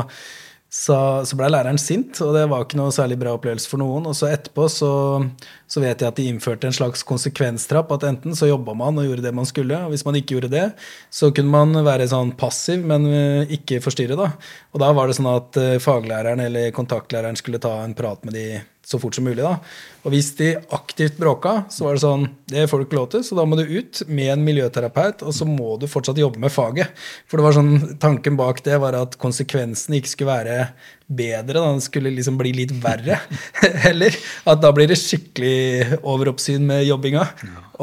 så, 0.74 0.96
så 1.22 1.36
blei 1.38 1.46
læreren 1.54 1.78
sint, 1.78 2.18
og 2.24 2.32
det 2.34 2.48
var 2.50 2.64
ikke 2.64 2.78
noe 2.80 2.90
særlig 2.94 3.14
bra 3.20 3.36
opplevelse 3.36 3.70
for 3.70 3.78
noen. 3.78 4.08
Og 4.10 4.16
så 4.18 4.26
etterpå 4.34 4.66
så, 4.72 4.90
så 5.70 5.82
vet 5.84 6.02
jeg 6.02 6.10
at 6.10 6.18
de 6.18 6.26
innførte 6.32 6.66
en 6.66 6.74
slags 6.74 7.06
konsekvenstrapp. 7.06 7.92
At 7.94 8.08
enten 8.08 8.34
så 8.34 8.48
jobba 8.50 8.74
man 8.74 8.98
og 8.98 9.06
gjorde 9.06 9.22
det 9.22 9.34
man 9.38 9.46
skulle, 9.46 9.78
og 9.86 9.94
hvis 9.94 10.02
man 10.08 10.18
ikke 10.18 10.34
gjorde 10.34 10.50
det, 10.56 10.64
så 11.14 11.30
kunne 11.30 11.54
man 11.54 11.78
være 11.86 12.10
sånn 12.10 12.34
passiv, 12.40 12.82
men 12.90 13.06
eh, 13.06 13.54
ikke 13.54 13.78
forstyrre, 13.84 14.18
da. 14.18 14.32
Og 14.74 14.82
da 14.82 14.90
var 14.98 15.06
det 15.06 15.14
sånn 15.20 15.30
at 15.30 15.62
eh, 15.62 15.76
faglæreren 15.82 16.42
eller 16.42 16.74
kontaktlæreren 16.74 17.38
skulle 17.38 17.62
ta 17.62 17.76
en 17.84 17.94
prat 17.94 18.26
med 18.26 18.34
de 18.34 18.48
så 18.84 18.98
fort 19.00 19.16
som 19.16 19.24
mulig. 19.24 19.42
da. 19.42 19.56
Og 20.04 20.12
hvis 20.12 20.30
de 20.38 20.50
aktivt 20.76 21.16
bråka, 21.20 21.64
så 21.72 21.86
var 21.86 21.96
det 21.96 22.02
sånn 22.04 22.26
Det 22.50 22.66
får 22.68 22.80
du 22.80 22.86
ikke 22.86 22.98
lov 22.98 23.08
til, 23.14 23.24
så 23.24 23.38
da 23.38 23.46
må 23.48 23.56
du 23.56 23.64
ut 23.64 24.02
med 24.08 24.32
en 24.34 24.44
miljøterapeut, 24.44 25.24
og 25.24 25.34
så 25.34 25.48
må 25.48 25.78
du 25.80 25.88
fortsatt 25.90 26.20
jobbe 26.20 26.42
med 26.42 26.52
faget. 26.52 26.92
For 27.26 27.40
det 27.40 27.46
var 27.46 27.56
sånn, 27.56 27.72
tanken 28.02 28.36
bak 28.40 28.62
det 28.66 28.78
var 28.82 28.96
at 28.98 29.16
konsekvensen 29.20 29.96
ikke 29.98 30.12
skulle 30.12 30.36
være 30.36 30.58
bedre, 31.08 31.56
da. 31.56 31.66
den 31.72 31.84
skulle 31.84 32.12
liksom 32.14 32.38
bli 32.40 32.52
litt 32.60 32.74
verre. 32.84 33.20
Heller. 33.86 34.14
at 34.44 34.60
da 34.62 34.72
blir 34.76 34.90
det 34.90 35.00
skikkelig 35.00 36.00
overoppsyn 36.02 36.64
med 36.68 36.84
jobbinga. 36.88 37.26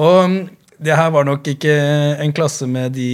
Og 0.02 0.42
det 0.82 0.98
her 0.98 1.12
var 1.14 1.28
nok 1.28 1.46
ikke 1.52 1.74
en 2.22 2.34
klasse 2.34 2.70
med 2.70 2.94
de 2.98 3.12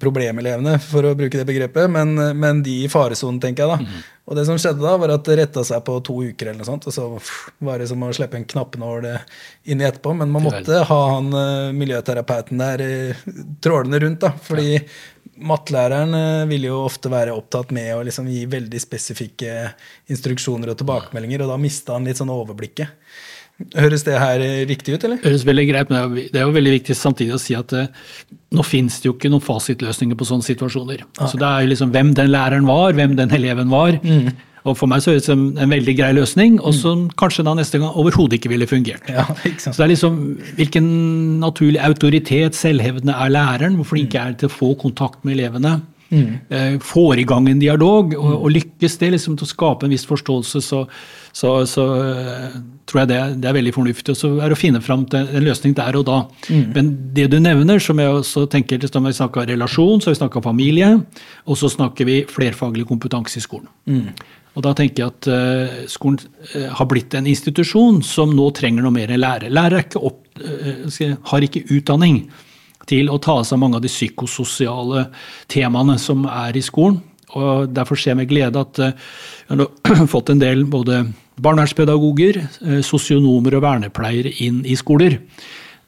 problemelevene, 0.00 0.76
for 0.84 1.06
å 1.08 1.16
bruke 1.16 1.38
det 1.40 1.46
begrepet, 1.48 1.88
men, 1.90 2.12
men 2.36 2.60
de 2.64 2.82
i 2.84 2.90
faresonen, 2.92 3.40
tenker 3.40 3.64
jeg. 3.64 3.76
da. 3.78 3.78
Mm. 3.80 4.06
Og 4.28 4.36
det 4.36 4.44
som 4.44 4.58
skjedde 4.60 4.84
da, 4.84 4.94
var 5.00 5.14
at 5.14 5.24
det 5.24 5.38
retta 5.40 5.62
seg 5.64 5.80
på 5.86 5.94
to 6.04 6.18
uker, 6.20 6.50
eller 6.50 6.60
noe 6.60 6.68
sånt, 6.68 6.86
og 6.90 6.92
så 6.92 7.06
var 7.64 7.80
det 7.80 7.86
som 7.88 8.02
å 8.04 8.10
slippe 8.12 8.36
en 8.36 8.44
knappenål 8.48 9.06
inn 9.08 9.80
i 9.80 9.86
etterpå. 9.88 10.12
Men 10.18 10.34
man 10.34 10.44
måtte 10.44 10.82
ha 10.84 10.98
han 11.14 11.30
uh, 11.32 11.70
miljøterapeuten 11.76 12.60
der 12.60 12.82
uh, 12.84 13.22
trålende 13.64 14.02
rundt, 14.04 14.20
da. 14.26 14.34
Fordi 14.44 14.74
ja. 14.74 14.82
mattelæreren 15.48 16.12
uh, 16.12 16.48
ville 16.50 16.68
jo 16.68 16.82
ofte 16.84 17.08
være 17.12 17.32
opptatt 17.32 17.72
med 17.72 17.94
å 17.96 18.04
liksom 18.04 18.28
gi 18.28 18.44
veldig 18.52 18.82
spesifikke 18.84 19.56
instruksjoner 20.12 20.74
og 20.74 20.80
tilbakemeldinger, 20.82 21.46
og 21.46 21.54
da 21.54 21.60
mista 21.64 21.96
han 21.96 22.04
litt 22.08 22.20
sånn 22.20 22.34
overblikket. 22.36 22.92
Høres 23.74 24.04
det 24.06 24.14
her 24.14 24.42
riktig 24.70 24.94
ut, 24.94 25.04
eller? 25.08 25.18
Høres 25.24 25.44
veldig 25.46 25.64
greit, 25.66 25.88
men 25.90 26.12
det 26.18 26.38
er 26.38 26.44
jo 26.46 26.54
veldig 26.54 26.74
viktig 26.76 26.94
samtidig 26.94 27.34
å 27.34 27.40
si 27.42 27.56
at 27.58 27.72
uh, 27.74 27.88
nå 28.54 28.64
finnes 28.66 29.00
det 29.02 29.08
jo 29.08 29.16
ikke 29.16 29.30
noen 29.32 29.42
fasitløsninger 29.42 30.18
på 30.18 30.28
sånne 30.28 30.46
situasjoner. 30.46 31.02
Ah. 31.18 31.26
Så 31.26 31.40
det 31.40 31.48
er 31.48 31.64
jo 31.64 31.72
liksom 31.72 31.90
hvem 31.94 32.12
den 32.14 32.30
læreren 32.30 32.68
var, 32.68 32.94
hvem 32.94 33.16
den 33.18 33.34
eleven 33.34 33.72
var. 33.72 33.98
Mm. 33.98 34.30
Og 34.68 34.76
For 34.78 34.90
meg 34.90 35.02
så 35.02 35.12
høres 35.12 35.24
det 35.26 35.32
som 35.32 35.42
en 35.58 35.74
veldig 35.74 35.94
grei 35.98 36.12
løsning, 36.14 36.58
og 36.60 36.74
som 36.76 37.04
mm. 37.06 37.12
kanskje 37.18 37.44
da 37.46 37.54
neste 37.58 37.80
gang 37.82 37.98
overhodet 37.98 38.38
ikke 38.38 38.52
ville 38.52 38.68
fungert. 38.70 39.10
Ja, 39.10 39.26
så 39.58 39.74
det 39.74 39.86
er 39.86 39.92
liksom 39.94 40.18
Hvilken 40.58 40.88
naturlig 41.42 41.82
autoritet, 41.82 42.58
selvhevdende, 42.58 43.14
er 43.14 43.32
læreren? 43.34 43.78
Hvor 43.80 43.90
flink 43.94 44.14
mm. 44.14 44.20
er 44.22 44.38
til 44.38 44.50
å 44.50 44.54
få 44.54 44.74
kontakt 44.78 45.24
med 45.24 45.38
elevene? 45.38 45.80
Mm. 46.10 46.38
Eh, 46.48 46.78
får 46.80 47.18
i 47.18 47.24
gang 47.28 47.48
en 47.48 47.60
dialog, 47.60 48.14
og, 48.16 48.34
og 48.38 48.52
lykkes 48.54 48.96
det 49.00 49.10
liksom 49.12 49.36
til 49.36 49.44
å 49.44 49.50
skape 49.50 49.86
en 49.86 49.92
viss 49.92 50.06
forståelse, 50.08 50.62
så, 50.64 50.80
så, 51.36 51.50
så 51.68 51.84
uh, 51.84 52.56
tror 52.88 53.02
jeg 53.02 53.10
det, 53.10 53.18
det, 53.42 53.50
er 53.50 53.58
veldig 53.58 53.74
fornuftig. 53.76 54.14
Og 54.14 54.20
så 54.20 54.30
er 54.38 54.48
det 54.48 54.56
å 54.56 54.60
finne 54.60 54.80
fram 54.84 55.04
til 55.10 55.28
en 55.28 55.44
løsning 55.44 55.76
der 55.76 56.00
og 56.00 56.06
da. 56.08 56.22
Mm. 56.48 56.64
Men 56.76 56.90
det 57.16 57.28
du 57.34 57.38
nevner, 57.44 57.82
som 57.84 58.00
jeg 58.00 58.16
også 58.22 58.46
tenker 58.52 58.80
til 58.80 59.04
vi 59.04 59.14
snakker 59.20 59.52
relasjon, 59.52 60.00
så 60.00 60.10
har 60.10 60.16
vi 60.16 60.22
snakka 60.22 60.44
familie, 60.48 60.90
og 61.44 61.60
så 61.60 61.70
snakker 61.72 62.08
vi 62.08 62.18
flerfaglig 62.28 62.88
kompetanse 62.88 63.40
i 63.40 63.44
skolen. 63.44 63.68
Mm. 63.84 64.08
Og 64.56 64.64
da 64.64 64.72
tenker 64.74 65.04
jeg 65.04 65.12
at 65.12 65.28
uh, 65.30 65.78
skolen 65.92 66.72
har 66.74 66.88
blitt 66.88 67.14
en 67.14 67.28
institusjon 67.28 68.00
som 68.06 68.32
nå 68.34 68.48
trenger 68.56 68.82
noe 68.82 68.96
mer 68.96 69.12
enn 69.12 69.22
lærer. 69.22 69.52
Lærere 69.52 69.84
opp, 70.00 70.24
har 71.28 71.44
ikke 71.44 71.66
utdanning 71.74 72.22
til 72.88 73.12
å 73.12 73.20
ta 73.22 73.38
seg 73.44 73.60
mange 73.60 73.78
av 73.78 73.84
de 73.84 73.92
psykososiale 73.92 75.06
temaene 75.50 75.98
som 76.00 76.24
er 76.28 76.56
i 76.56 76.64
skolen. 76.64 77.00
Og 77.36 77.68
Derfor 77.76 77.98
ser 78.00 78.14
jeg 78.14 78.22
med 78.22 78.30
glede 78.30 78.60
at 78.64 78.78
vi 78.80 79.56
har 79.60 80.06
fått 80.14 80.32
en 80.32 80.40
del 80.40 80.64
både 80.70 81.02
barnevernspedagoger, 81.38 82.40
eh, 82.66 82.82
sosionomer 82.86 83.58
og 83.58 83.64
vernepleiere 83.64 84.32
inn 84.44 84.62
i 84.66 84.76
skoler 84.78 85.18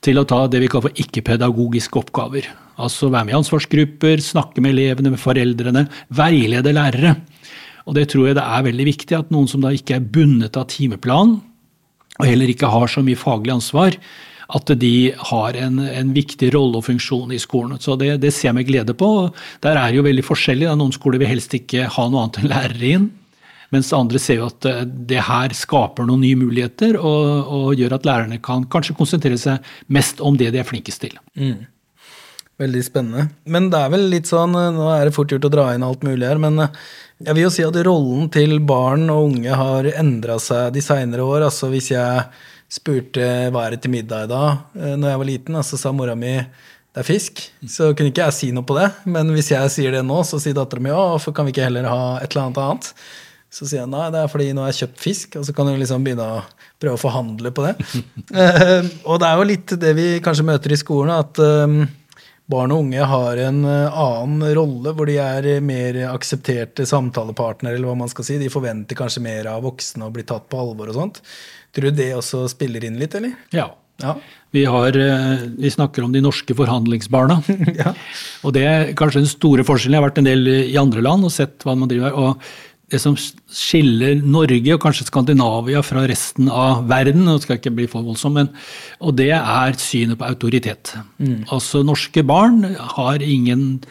til 0.04 0.20
å 0.20 0.26
ta 0.28 0.46
det 0.48 0.62
vi 0.62 0.68
kaller 0.70 0.88
for 0.88 1.02
ikke-pedagogiske 1.02 2.00
oppgaver. 2.00 2.46
Altså 2.80 3.10
være 3.10 3.28
med 3.28 3.34
i 3.34 3.40
ansvarsgrupper, 3.40 4.22
snakke 4.24 4.62
med 4.64 4.72
elevene, 4.76 5.12
med 5.12 5.20
foreldrene, 5.20 5.84
veilede 6.16 6.72
lærere. 6.72 7.16
Og 7.88 7.96
det 7.96 8.06
tror 8.12 8.30
jeg 8.30 8.38
det 8.38 8.46
er 8.46 8.64
veldig 8.64 8.86
viktig 8.88 9.18
at 9.18 9.32
noen 9.34 9.48
som 9.50 9.64
da 9.64 9.72
ikke 9.74 9.98
er 9.98 10.08
bundet 10.14 10.56
av 10.56 10.68
timeplan, 10.72 11.38
og 12.20 12.28
heller 12.28 12.52
ikke 12.52 12.70
har 12.70 12.90
så 12.90 13.02
mye 13.04 13.18
faglig 13.18 13.54
ansvar, 13.54 13.96
at 14.56 14.72
de 14.80 15.12
har 15.30 15.56
en, 15.58 15.78
en 15.84 16.12
viktig 16.16 16.50
rolle 16.54 16.80
og 16.80 16.86
funksjon 16.88 17.32
i 17.34 17.40
skolen. 17.42 17.80
Så 17.82 17.96
det, 18.00 18.16
det, 18.24 18.32
ser 18.34 18.50
jeg 18.50 18.58
med 18.58 18.68
glede 18.68 18.96
på. 18.98 19.08
Der 19.64 19.78
er 19.78 19.90
det 19.90 20.00
jo 20.00 20.06
veldig 20.06 20.26
forskjellig. 20.26 20.68
Noen 20.78 20.94
skoler 20.96 21.22
vil 21.22 21.32
helst 21.32 21.54
ikke 21.56 21.88
ha 21.90 22.06
noe 22.10 22.26
annet 22.26 22.40
enn 22.42 22.52
lærere 22.52 22.92
inn. 22.98 23.08
Mens 23.70 23.92
andre 23.94 24.18
ser 24.18 24.40
jo 24.40 24.48
at 24.50 24.66
eh, 24.66 24.82
det 24.84 25.20
her 25.28 25.52
skaper 25.54 26.08
noen 26.08 26.24
nye 26.24 26.38
muligheter, 26.38 26.98
og, 26.98 27.50
og 27.54 27.68
gjør 27.78 27.98
at 28.00 28.08
lærerne 28.08 28.40
kan 28.42 28.66
kanskje 28.70 28.96
konsentrere 28.98 29.38
seg 29.38 29.70
mest 29.94 30.22
om 30.24 30.38
det 30.38 30.50
de 30.54 30.62
er 30.62 30.66
flinkest 30.66 31.04
til. 31.04 31.14
Mm. 31.38 31.68
Veldig 32.60 32.82
spennende. 32.84 33.28
Men 33.48 33.70
det 33.72 33.78
er 33.78 33.92
vel 33.94 34.10
litt 34.12 34.28
sånn, 34.30 34.56
eh, 34.58 34.72
nå 34.74 34.90
er 34.92 35.06
det 35.06 35.14
fort 35.16 35.30
gjort 35.32 35.46
å 35.46 35.52
dra 35.54 35.70
inn 35.74 35.86
alt 35.86 36.02
mulig 36.06 36.26
her, 36.26 36.42
men 36.42 36.66
eh, 36.66 36.74
jeg 37.20 37.36
vil 37.36 37.46
jo 37.46 37.52
si 37.54 37.64
at 37.66 37.76
rollen 37.86 38.30
til 38.32 38.58
barn 38.64 39.06
og 39.12 39.30
unge 39.30 39.56
har 39.62 39.86
endra 39.92 40.38
seg 40.42 40.74
de 40.74 40.82
seinere 40.84 41.24
år. 41.24 41.46
Altså 41.50 41.68
hvis 41.70 41.92
jeg 41.92 42.26
spurte 42.70 43.24
hva 43.50 43.66
er 43.66 43.74
det 43.74 43.84
til 43.84 43.92
middag 43.94 44.28
i 44.28 44.30
dag 44.30 44.76
når 45.00 45.08
jeg 45.10 45.20
var 45.22 45.28
liten, 45.28 45.56
så 45.56 45.62
altså, 45.62 45.80
sa 45.80 45.92
mora 45.96 46.14
mi 46.18 46.36
det 46.90 47.04
er 47.04 47.06
fisk. 47.06 47.40
Så 47.70 47.92
kunne 47.94 48.10
ikke 48.10 48.24
jeg 48.26 48.34
si 48.34 48.48
noe 48.54 48.66
på 48.66 48.74
det. 48.74 48.88
Men 49.06 49.30
hvis 49.34 49.52
jeg 49.52 49.70
sier 49.70 49.94
det 49.94 50.02
nå, 50.06 50.22
så 50.26 50.40
sier 50.42 50.56
dattera 50.56 50.82
mi 50.82 50.90
ja, 50.90 50.98
hvorfor 51.12 51.34
kan 51.36 51.46
vi 51.46 51.54
ikke 51.54 51.68
heller 51.68 51.86
ha 51.86 52.16
et 52.18 52.32
eller 52.32 52.48
annet 52.48 52.62
annet? 52.64 52.88
Så 53.50 53.66
sier 53.66 53.82
jeg 53.82 53.90
nei, 53.90 54.08
det 54.14 54.18
er 54.22 54.30
fordi 54.30 54.48
nå 54.54 54.62
har 54.62 54.72
jeg 54.72 54.84
kjøpt 54.84 55.02
fisk, 55.02 55.36
og 55.38 55.46
så 55.46 55.54
kan 55.54 55.66
du 55.66 55.78
liksom 55.78 56.02
begynne 56.06 56.26
å 56.26 56.42
prøve 56.82 56.98
å 56.98 57.02
forhandle 57.02 57.50
på 57.54 57.66
det. 57.66 57.72
uh, 58.34 58.90
og 59.10 59.22
det 59.22 59.28
er 59.28 59.38
jo 59.38 59.48
litt 59.48 59.74
det 59.82 59.94
vi 59.98 60.06
kanskje 60.22 60.46
møter 60.50 60.74
i 60.74 60.78
skolen, 60.78 61.14
at 61.14 61.40
um, 61.42 61.80
barn 62.50 62.74
og 62.74 62.84
unge 62.84 63.06
har 63.12 63.40
en 63.46 63.60
uh, 63.64 64.00
annen 64.02 64.44
rolle, 64.58 64.94
hvor 64.96 65.08
de 65.08 65.18
er 65.22 65.48
mer 65.64 65.98
aksepterte 66.10 66.86
samtalepartnere, 66.88 67.78
eller 67.78 67.92
hva 67.92 67.98
man 68.02 68.10
skal 68.12 68.26
si. 68.26 68.40
De 68.40 68.50
forventer 68.52 68.98
kanskje 68.98 69.24
mer 69.24 69.48
av 69.52 69.64
voksne 69.66 70.08
og 70.08 70.16
blir 70.16 70.26
tatt 70.28 70.48
på 70.50 70.60
alvor 70.60 70.92
og 70.92 70.98
sånt. 70.98 71.22
Tror 71.74 71.90
du 71.90 72.02
det 72.02 72.10
også 72.18 72.44
spiller 72.50 72.84
inn 72.86 72.98
litt, 73.00 73.14
eller? 73.14 73.36
Ja. 73.54 73.68
ja. 74.02 74.16
Vi, 74.50 74.64
har, 74.66 74.96
vi, 75.54 75.70
snakker 75.70 76.02
om 76.02 76.10
de 76.14 76.22
norske 76.24 76.56
forhandlingsbarna. 76.58 77.38
ja. 77.82 77.94
Og 78.42 78.56
det 78.56 78.64
er 78.66 78.90
kanskje 78.98 79.22
den 79.22 79.30
store 79.30 79.66
forskjellen. 79.66 79.94
Jeg 79.94 80.02
har 80.02 80.08
vært 80.08 80.20
en 80.24 80.30
del 80.30 80.50
i 80.66 80.80
andre 80.80 81.04
land 81.06 81.28
og 81.28 81.34
sett 81.34 81.62
hva 81.62 81.76
man 81.78 81.90
driver 81.90 82.10
med 82.10 82.50
det 82.90 83.00
som 83.02 83.14
skiller 83.14 84.18
Norge 84.26 84.74
og 84.74 84.82
kanskje 84.82 85.06
Skandinavia 85.06 85.82
fra 85.86 86.04
resten 86.10 86.50
av 86.50 86.84
verden, 86.90 87.28
og 87.30 87.42
skal 87.44 87.60
ikke 87.60 87.74
bli 87.76 87.88
for 87.90 88.06
voldsom, 88.06 88.36
men, 88.38 88.52
og 88.98 89.16
det 89.20 89.30
er 89.36 89.78
synet 89.80 90.18
på 90.20 90.28
autoritet. 90.28 90.94
Mm. 91.22 91.44
Altså 91.54 91.84
Norske 91.86 92.24
barn 92.26 92.64
har 92.96 93.22
ingen 93.22 93.82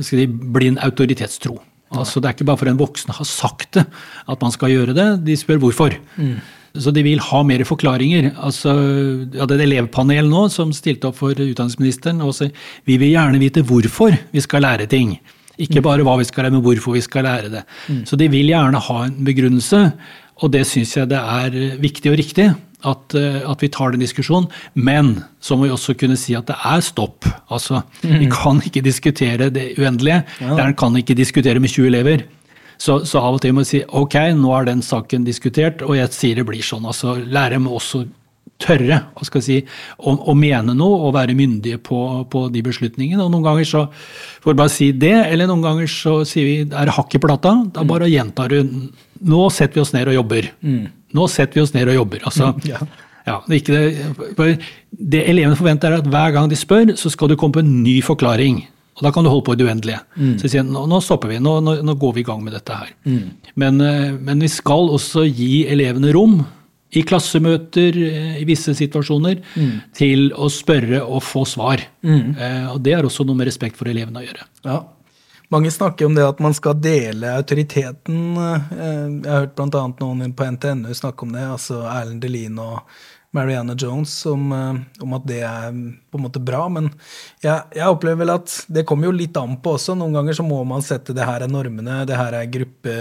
si, 0.00 0.26
blind 0.26 0.78
autoritetstro. 0.82 1.58
Altså 1.94 2.20
Det 2.20 2.28
er 2.28 2.34
ikke 2.36 2.48
bare 2.48 2.58
for 2.58 2.70
en 2.70 2.80
voksen 2.80 3.14
har 3.14 3.26
sagt 3.28 3.76
det 3.76 3.84
at 4.26 4.42
man 4.42 4.52
skal 4.54 4.72
gjøre 4.72 4.96
det, 4.96 5.08
de 5.26 5.36
spør 5.38 5.60
hvorfor. 5.62 5.94
Mm. 6.16 6.38
Så 6.74 6.90
de 6.90 7.04
vil 7.06 7.22
ha 7.22 7.42
mer 7.46 7.62
forklaringer. 7.62 8.32
Altså, 8.34 8.72
Vi 9.30 9.38
hadde 9.38 9.54
et 9.60 9.66
elevpanel 9.68 10.26
nå 10.26 10.48
som 10.50 10.72
stilte 10.74 11.06
opp 11.10 11.20
for 11.20 11.30
utdanningsministeren 11.30 12.22
og 12.24 12.34
sa 12.34 12.48
vi 12.86 12.98
vil 12.98 13.14
gjerne 13.14 13.38
vite 13.42 13.62
hvorfor 13.62 14.16
vi 14.32 14.42
skal 14.42 14.66
lære 14.66 14.90
ting. 14.90 15.18
Ikke 15.62 15.82
bare 15.84 16.04
hva 16.06 16.16
vi 16.18 16.26
skal 16.26 16.46
lære, 16.46 16.56
men 16.56 16.64
hvorfor 16.64 16.96
vi 16.96 17.02
skal 17.04 17.26
lære 17.28 17.50
det. 17.52 17.64
Mm. 17.88 18.04
Så 18.08 18.18
de 18.18 18.28
vil 18.32 18.50
gjerne 18.50 18.80
ha 18.88 19.00
en 19.06 19.18
begrunnelse, 19.26 19.82
og 20.42 20.54
det 20.54 20.64
syns 20.66 20.96
jeg 20.96 21.10
det 21.12 21.20
er 21.20 21.58
viktig 21.82 22.12
og 22.12 22.18
riktig. 22.20 22.52
At, 22.84 23.14
eh, 23.16 23.40
at, 23.48 23.62
vi 23.64 23.70
tar 23.72 23.94
den 23.94 24.02
diskusjonen. 24.02 24.50
Men 24.74 25.22
så 25.40 25.56
må 25.56 25.64
vi 25.64 25.72
også 25.72 25.94
kunne 25.96 26.18
si 26.20 26.34
at 26.36 26.50
det 26.50 26.56
er 26.68 26.82
stopp. 26.84 27.24
Altså, 27.48 27.80
mm. 28.02 28.18
Vi 28.20 28.28
kan 28.28 28.60
ikke 28.60 28.82
diskutere 28.84 29.48
det 29.48 29.70
uendelige. 29.78 30.20
Ja. 30.42 30.50
Læreren 30.50 30.76
kan 30.76 30.98
ikke 31.00 31.16
diskutere 31.16 31.62
med 31.64 31.72
20 31.72 31.86
elever. 31.88 32.26
Så, 32.76 33.04
så, 33.06 33.22
av 33.22 33.38
og 33.38 33.40
til 33.40 33.54
må 33.54 33.62
vi 33.62 33.70
si 33.70 33.80
ok, 33.88 34.18
nå 34.36 34.52
er 34.58 34.68
den 34.68 34.82
saken 34.84 35.24
diskutert, 35.24 35.80
og 35.86 35.96
jeg 35.96 36.12
sier 36.12 36.42
det 36.42 36.44
blir 36.48 36.60
sånn. 36.66 36.84
Altså, 36.84 37.14
Lærere 37.24 37.62
må 37.62 37.78
også 37.78 38.04
tørre 38.64 39.00
skal 39.24 39.44
si, 39.44 39.60
å, 39.98 40.14
å, 40.14 40.34
mene 40.38 40.74
noe 40.76 41.06
og 41.06 41.14
være 41.16 41.36
myndige 41.36 41.80
på, 41.84 41.98
på, 42.32 42.46
de 42.52 42.64
beslutningene. 42.64 43.22
Og 43.24 43.32
Noen 43.32 43.46
ganger 43.46 43.68
så 43.68 43.86
får 44.44 44.58
bare 44.58 44.72
si 44.72 44.90
det, 44.96 45.14
eller 45.28 45.50
noen 45.50 45.64
ganger 45.64 45.90
så 45.90 46.18
sier 46.28 46.48
vi 46.48 46.58
er 46.64 46.90
det 46.90 46.96
hakk 46.96 47.16
i 47.16 47.22
plata. 47.22 47.56
Da 47.74 47.84
mm. 47.84 47.90
bare 47.90 48.12
gjentar 48.12 48.52
du 48.52 48.90
nå 49.24 49.46
setter 49.54 49.78
vi 49.78 49.84
oss 49.84 49.94
ned 49.94 50.10
og 50.10 50.18
jobber. 50.18 50.50
Mm. 50.64 50.84
Nå 51.16 51.26
setter 51.32 51.60
vi 51.60 51.64
oss 51.64 51.74
ned 51.76 51.88
og 51.88 51.98
jobber. 52.02 52.24
altså 52.28 52.52
mm, 52.52 52.68
ja. 52.68 52.84
Ja, 53.24 53.38
det, 53.48 53.62
det, 53.72 54.48
det, 54.90 55.22
elevene 55.30 55.56
forventer, 55.56 55.94
er 55.94 56.02
at 56.02 56.08
hver 56.12 56.34
gang 56.34 56.50
de 56.50 56.58
spør, 56.60 56.90
så 57.00 57.08
skal 57.08 57.30
du 57.32 57.38
komme 57.40 57.56
på 57.56 57.62
en 57.62 57.78
ny 57.80 57.94
forklaring. 58.04 58.58
Og 58.94 59.06
da 59.06 59.10
kan 59.14 59.24
du 59.24 59.30
holde 59.30 59.46
på 59.46 59.54
i 59.54 59.58
det 59.58 59.64
uendelige. 59.66 60.02
Mm. 60.14 60.34
Så 60.42 60.50
sier 60.52 60.66
nå, 60.66 60.84
nå 60.90 61.00
stopper 61.02 61.32
vi, 61.32 61.38
nå, 61.42 61.56
nå, 61.64 61.78
nå, 61.86 61.94
går 61.98 62.18
vi 62.18 62.22
i 62.22 62.26
gang 62.28 62.44
med 62.44 62.54
dette 62.54 62.76
her. 62.76 62.92
Mm. 63.08 63.54
Men, 63.62 63.80
eh, 63.80 64.12
men, 64.14 64.44
vi 64.44 64.50
skal 64.52 64.92
også 64.92 65.24
gi 65.26 65.64
elevene 65.72 66.12
rom 66.14 66.42
i 66.94 67.02
klassemøter 67.06 67.96
eh, 67.98 68.34
i 68.40 68.44
visse 68.48 68.74
situasjoner 68.76 69.40
mm. 69.54 69.72
til 69.96 70.28
å 70.34 70.50
spørre 70.52 71.02
og 71.04 71.22
få 71.26 71.44
svar. 71.48 71.82
Mm. 72.06 72.34
Eh, 72.34 72.68
og 72.74 72.82
Det 72.84 72.94
er 72.96 73.06
også 73.06 73.26
noe 73.26 73.40
med 73.40 73.50
respekt 73.50 73.78
for 73.80 73.90
elevene 73.90 74.22
å 74.22 74.26
gjøre. 74.26 74.46
Ja. 74.66 74.82
Mange 75.52 75.70
snakker 75.70 76.08
om 76.08 76.14
det 76.16 76.24
at 76.26 76.40
man 76.42 76.54
skal 76.56 76.78
dele 76.82 77.34
autoriteten. 77.38 78.22
Eh, 78.38 78.70
jeg 78.78 79.26
har 79.26 79.44
hørt 79.44 79.58
bl.a. 79.58 79.88
noen 80.00 80.36
på 80.36 80.46
NTNU 80.56 80.94
snakke 80.94 81.26
om 81.26 81.34
det, 81.34 81.44
altså 81.56 81.82
Erlend 81.90 82.24
Delin 82.24 82.62
og 82.62 82.80
Marianne 83.34 83.74
Jones, 83.74 84.12
om, 84.30 84.52
om, 84.54 85.14
at 85.16 85.24
det 85.26 85.40
er 85.42 85.72
på 85.74 86.18
en 86.20 86.22
måte 86.22 86.38
bra. 86.38 86.68
Men 86.70 86.92
jeg, 87.42 87.56
jeg, 87.74 87.88
opplever 87.88 88.20
vel 88.20 88.30
at 88.36 88.52
det 88.70 88.84
kommer 88.86 89.10
jo 89.10 89.16
litt 89.16 89.34
an 89.40 89.56
på 89.58 89.72
også. 89.74 89.96
Noen 89.98 90.14
ganger 90.14 90.38
så 90.38 90.46
må 90.46 90.60
man 90.70 90.86
sette 90.86 91.16
det 91.16 91.26
her 91.26 91.42
er 91.42 91.50
normene, 91.50 92.04
det 92.06 92.14
her 92.14 92.36
er 92.38 92.52
gruppe, 92.54 92.94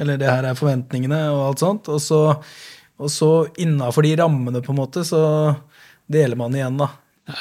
eller 0.00 0.16
det 0.16 0.30
her 0.30 0.48
er 0.48 0.56
forventningene 0.56 1.26
og 1.34 1.42
alt 1.50 1.66
sånt. 1.66 1.92
Og 1.92 2.00
så 2.00 2.22
og 3.00 3.10
så 3.10 3.30
innafor 3.60 4.06
de 4.06 4.14
rammene, 4.20 4.62
på 4.62 4.74
en 4.74 4.80
måte, 4.82 5.06
så 5.06 5.22
deler 6.10 6.38
man 6.38 6.54
igjen, 6.54 6.78
da. 6.78 6.92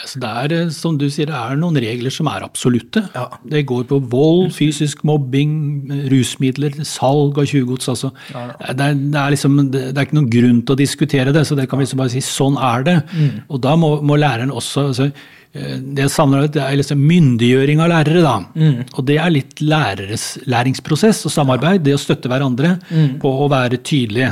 Så 0.07 0.19
det 0.23 0.29
er, 0.29 0.53
eh, 0.55 0.69
som 0.71 0.95
du 0.95 1.09
sier, 1.11 1.27
det 1.27 1.35
er 1.35 1.57
noen 1.59 1.75
regler 1.83 2.13
som 2.13 2.29
er 2.31 2.45
absolutte. 2.45 3.01
Ja. 3.11 3.25
Det 3.43 3.65
går 3.67 3.83
på 3.89 3.99
vold, 4.13 4.53
fysisk 4.55 5.03
mobbing, 5.03 5.91
rusmidler, 6.11 6.77
salg 6.87 7.41
av 7.41 7.49
tjuvgods. 7.51 7.91
Altså. 7.91 8.13
Ja, 8.31 8.45
ja. 8.53 8.77
det, 8.79 8.89
det, 9.11 9.25
liksom, 9.35 9.59
det, 9.73 9.83
er 9.91 10.07
ikke 10.07 10.19
noen 10.21 10.31
grunn 10.31 10.63
til 10.63 10.77
å 10.77 10.79
diskutere 10.79 11.35
det, 11.35 11.43
så 11.49 11.59
det 11.59 11.67
kan 11.67 11.81
vi 11.81 11.87
liksom 11.87 11.99
bare 11.99 12.15
si 12.15 12.23
sånn 12.23 12.55
er 12.55 12.87
det. 12.87 12.97
Mm. 13.11 13.43
Og 13.49 13.63
da 13.67 13.75
må, 13.79 13.97
må 14.07 14.19
læreren 14.23 14.55
også 14.55 14.87
altså, 14.93 15.11
eh, 15.51 15.75
det 15.83 16.07
jeg 16.07 16.55
det 16.55 16.63
er 16.63 16.79
liksom 16.79 17.03
myndiggjøring 17.11 17.83
av 17.83 17.91
lærere. 17.91 18.23
da. 18.23 18.39
Mm. 18.55 18.81
Og 18.87 19.05
det 19.11 19.19
er 19.19 19.35
litt 19.35 19.67
læreres 19.67 20.27
læringsprosess 20.47 21.25
og 21.27 21.35
samarbeid. 21.35 21.83
Det 21.83 21.99
å 21.99 21.99
støtte 21.99 22.31
hverandre 22.31 22.77
mm. 22.87 23.17
på 23.19 23.37
å 23.43 23.51
være 23.51 23.83
tydelige. 23.83 24.31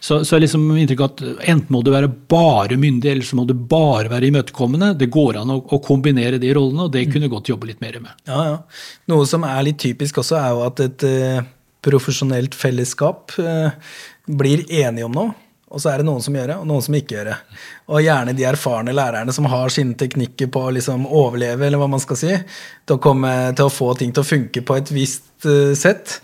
Mm. 0.00 0.06
Så, 0.06 0.24
så 0.24 0.36
er 0.36 0.44
liksom 0.46 0.64
inntrykk 0.80 1.02
at 1.04 1.22
enten 1.52 1.74
må 1.74 1.82
du 1.84 1.92
være 1.92 2.08
bare 2.08 2.78
myndig, 2.80 3.10
eller 3.12 3.26
så 3.26 3.36
må 3.36 3.44
du 3.44 3.52
bare 3.54 4.08
være 4.08 4.30
imøtekommende. 4.30 4.94
Det 4.96 5.10
går 5.12 5.42
an 5.42 5.52
å, 5.52 5.58
å, 5.60 5.80
kombinere 5.84 6.40
de 6.40 6.54
rollene, 6.56 6.86
og 6.86 6.94
det 6.94 7.06
kunne 7.12 7.28
godt 7.28 7.52
jobbe 7.52 7.68
litt 7.68 7.82
mer 7.84 8.00
med. 8.00 8.16
Ja, 8.28 8.40
ja. 8.48 8.56
Noe 9.12 9.28
som 9.28 9.44
er 9.44 9.60
litt 9.66 9.80
typisk 9.82 10.22
også, 10.22 10.38
er 10.40 10.56
jo 10.56 10.64
at 10.64 10.80
et 10.86 11.04
uh, 11.04 11.44
profesjonelt 11.84 12.56
fellesskap 12.56 13.36
uh, 13.44 13.76
blir 14.24 14.64
enige 14.64 15.08
om 15.08 15.16
noe. 15.16 15.36
Og 15.70 15.78
så 15.78 15.92
er 15.92 16.00
det 16.00 16.08
noen 16.08 16.22
som 16.24 16.34
gjør 16.34 16.48
det, 16.50 16.56
og 16.58 16.66
noen 16.66 16.82
som 16.82 16.96
ikke 16.98 17.14
gjør 17.14 17.28
det. 17.30 17.36
Og 17.92 18.02
gjerne 18.02 18.32
de 18.34 18.46
erfarne 18.48 18.94
lærerne 18.96 19.34
som 19.36 19.46
har 19.52 19.70
sine 19.70 19.94
teknikker 20.00 20.48
på 20.50 20.64
å 20.66 20.72
liksom 20.74 21.04
overleve, 21.06 21.68
eller 21.68 21.78
hva 21.78 21.86
man 21.92 22.02
skal 22.02 22.18
si, 22.18 22.32
til 22.88 22.96
å, 22.96 23.02
komme, 23.04 23.30
til 23.54 23.68
å 23.68 23.74
få 23.74 23.92
ting 24.00 24.16
til 24.16 24.24
å 24.24 24.30
funke 24.32 24.64
på 24.66 24.80
et 24.80 24.90
visst 24.96 25.28
uh, 25.44 25.76
sett. 25.78 26.16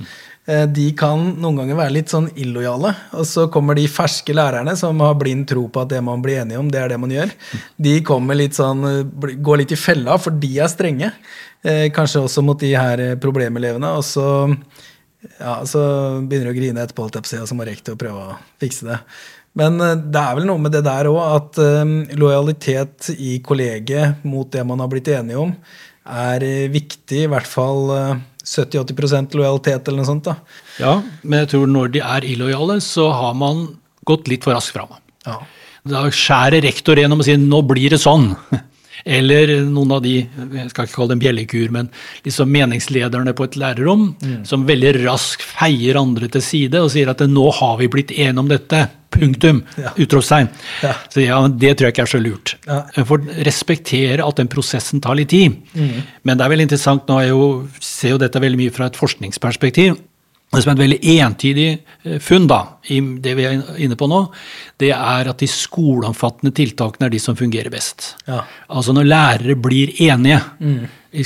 Eh, 0.46 0.62
de 0.70 0.84
kan 0.94 1.18
noen 1.42 1.58
ganger 1.58 1.78
være 1.80 1.94
litt 1.96 2.12
sånn 2.12 2.28
illojale. 2.38 2.92
Og 3.18 3.26
så 3.26 3.48
kommer 3.52 3.78
de 3.78 3.88
ferske 3.90 4.34
lærerne 4.36 4.76
som 4.78 5.00
har 5.02 5.16
blind 5.18 5.48
tro 5.50 5.66
på 5.72 5.82
at 5.82 5.90
det 5.90 6.02
man 6.06 6.22
blir 6.22 6.44
enige 6.44 6.60
om, 6.62 6.68
det 6.70 6.82
er 6.82 6.92
det 6.92 7.00
man 7.02 7.14
gjør. 7.14 7.32
De 7.82 7.96
litt 8.38 8.58
sånn, 8.58 8.84
eh, 8.86 9.34
går 9.42 9.62
litt 9.62 9.74
i 9.74 9.80
fella, 9.80 10.18
for 10.18 10.30
de 10.30 10.52
er 10.58 10.70
strenge. 10.70 11.12
Eh, 11.64 11.90
kanskje 11.90 12.22
også 12.22 12.44
mot 12.46 12.58
de 12.58 12.74
her 12.74 13.16
problemelevene. 13.16 13.96
Og 13.98 14.04
så, 14.06 14.56
ja, 15.40 15.64
så 15.64 16.22
begynner 16.22 16.52
de 16.52 16.54
å 16.54 16.60
grine 16.60 16.86
etterpå, 16.86 17.10
og 17.10 17.26
så 17.26 17.54
må 17.54 17.66
rektor 17.66 17.96
prøve 17.96 18.14
å 18.14 18.38
fikse 18.60 18.86
det. 18.86 19.00
Men 19.56 19.78
det 19.80 20.20
er 20.20 20.34
vel 20.36 20.44
noe 20.44 20.60
med 20.60 20.70
det 20.70 20.84
der 20.84 21.08
òg, 21.08 21.18
at 21.32 21.58
lojalitet 22.14 23.08
i 23.16 23.40
kollegiet 23.40 24.22
mot 24.22 24.50
det 24.52 24.62
man 24.68 24.78
har 24.78 24.90
blitt 24.92 25.08
enige 25.08 25.40
om, 25.40 25.54
er 26.06 26.46
viktig, 26.72 27.24
i 27.24 27.30
hvert 27.30 27.48
fall 27.48 27.90
70-80% 28.46 29.34
lojalitet 29.38 29.88
eller 29.88 30.02
noe 30.02 30.08
sånt. 30.08 30.28
da. 30.28 30.36
Ja, 30.78 30.94
men 31.22 31.42
jeg 31.42 31.52
tror 31.54 31.66
når 31.70 31.92
de 31.96 32.02
er 32.04 32.26
illojale, 32.28 32.78
så 32.84 33.10
har 33.10 33.34
man 33.38 33.66
gått 34.06 34.30
litt 34.30 34.46
for 34.46 34.54
raskt 34.54 34.76
fram. 34.76 34.94
Ja. 35.26 35.40
Da 35.86 36.06
skjærer 36.10 36.64
rektor 36.66 36.98
gjennom 36.98 37.22
og 37.22 37.26
sier 37.26 37.38
'nå 37.38 37.62
blir 37.66 37.90
det 37.90 38.02
sånn'. 38.02 38.34
Eller 39.04 39.52
noen 39.66 39.96
av 39.96 40.02
de 40.04 40.14
jeg 40.24 40.70
skal 40.72 40.86
ikke 40.86 40.96
kalle 40.96 41.14
dem 41.14 41.22
bjellekur, 41.22 41.72
men 41.74 41.90
liksom 42.26 42.50
meningslederne 42.52 43.34
på 43.36 43.46
et 43.46 43.58
lærerrom, 43.60 44.08
som 44.48 44.66
veldig 44.68 44.94
raskt 45.04 45.44
feier 45.44 45.98
andre 46.00 46.30
til 46.32 46.44
side 46.44 46.80
og 46.82 46.92
sier 46.94 47.10
at 47.12 47.24
nå 47.28 47.50
har 47.58 47.76
vi 47.80 47.90
blitt 47.92 48.14
enige 48.16 48.42
om 48.42 48.50
dette. 48.50 48.86
Punktum. 49.16 49.62
Ja. 49.80 49.92
Utropstegn. 49.96 50.48
Ja. 50.82 50.90
Så 51.08 51.22
ja, 51.22 51.38
Det 51.48 51.70
tror 51.78 51.86
jeg 51.86 51.94
ikke 51.94 52.04
er 52.04 52.10
så 52.10 52.18
lurt. 52.20 52.56
Ja. 52.66 52.80
For 53.06 53.22
respektere 53.46 54.26
at 54.26 54.40
den 54.40 54.50
prosessen 54.52 55.00
tar 55.00 55.16
litt 55.16 55.30
tid. 55.32 55.54
Mm. 55.72 56.02
Men 56.26 56.36
det 56.36 56.44
er 56.44 56.52
veldig 56.52 56.66
interessant, 56.68 57.06
nå 57.08 57.20
er 57.22 57.30
jo, 57.30 57.46
ser 57.80 58.16
jo 58.16 58.20
dette 58.20 58.42
veldig 58.42 58.60
mye 58.60 58.74
fra 58.74 58.90
et 58.90 58.98
forskningsperspektiv. 58.98 59.96
Det 60.54 60.62
som 60.62 60.70
er 60.70 60.76
et 60.76 60.82
veldig 60.84 61.14
entydig 61.26 61.64
eh, 62.06 62.18
funn 62.22 62.46
da, 62.48 62.60
i 62.94 63.00
det 63.20 63.32
vi 63.36 63.44
er 63.48 63.64
inne 63.82 63.96
på 63.98 64.06
nå, 64.08 64.20
det 64.80 64.92
er 64.94 65.28
at 65.32 65.42
de 65.42 65.48
skoleomfattende 65.50 66.52
tiltakene 66.54 67.08
er 67.08 67.12
de 67.16 67.18
som 67.20 67.36
fungerer 67.36 67.68
best. 67.74 68.12
Ja. 68.28 68.44
Altså 68.70 68.94
når 68.96 69.08
lærere 69.10 69.56
blir 69.58 69.90
enige. 70.06 70.38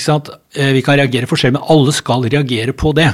Sant? 0.01 0.31
Eh, 0.57 0.73
Vi 0.73 0.83
kan 0.87 0.97
reagere 0.99 1.29
forskjellig, 1.31 1.59
men 1.59 1.69
alle 1.77 1.93
skal 1.95 2.25
reagere 2.33 2.73
på 2.73 2.95
det. 2.97 3.09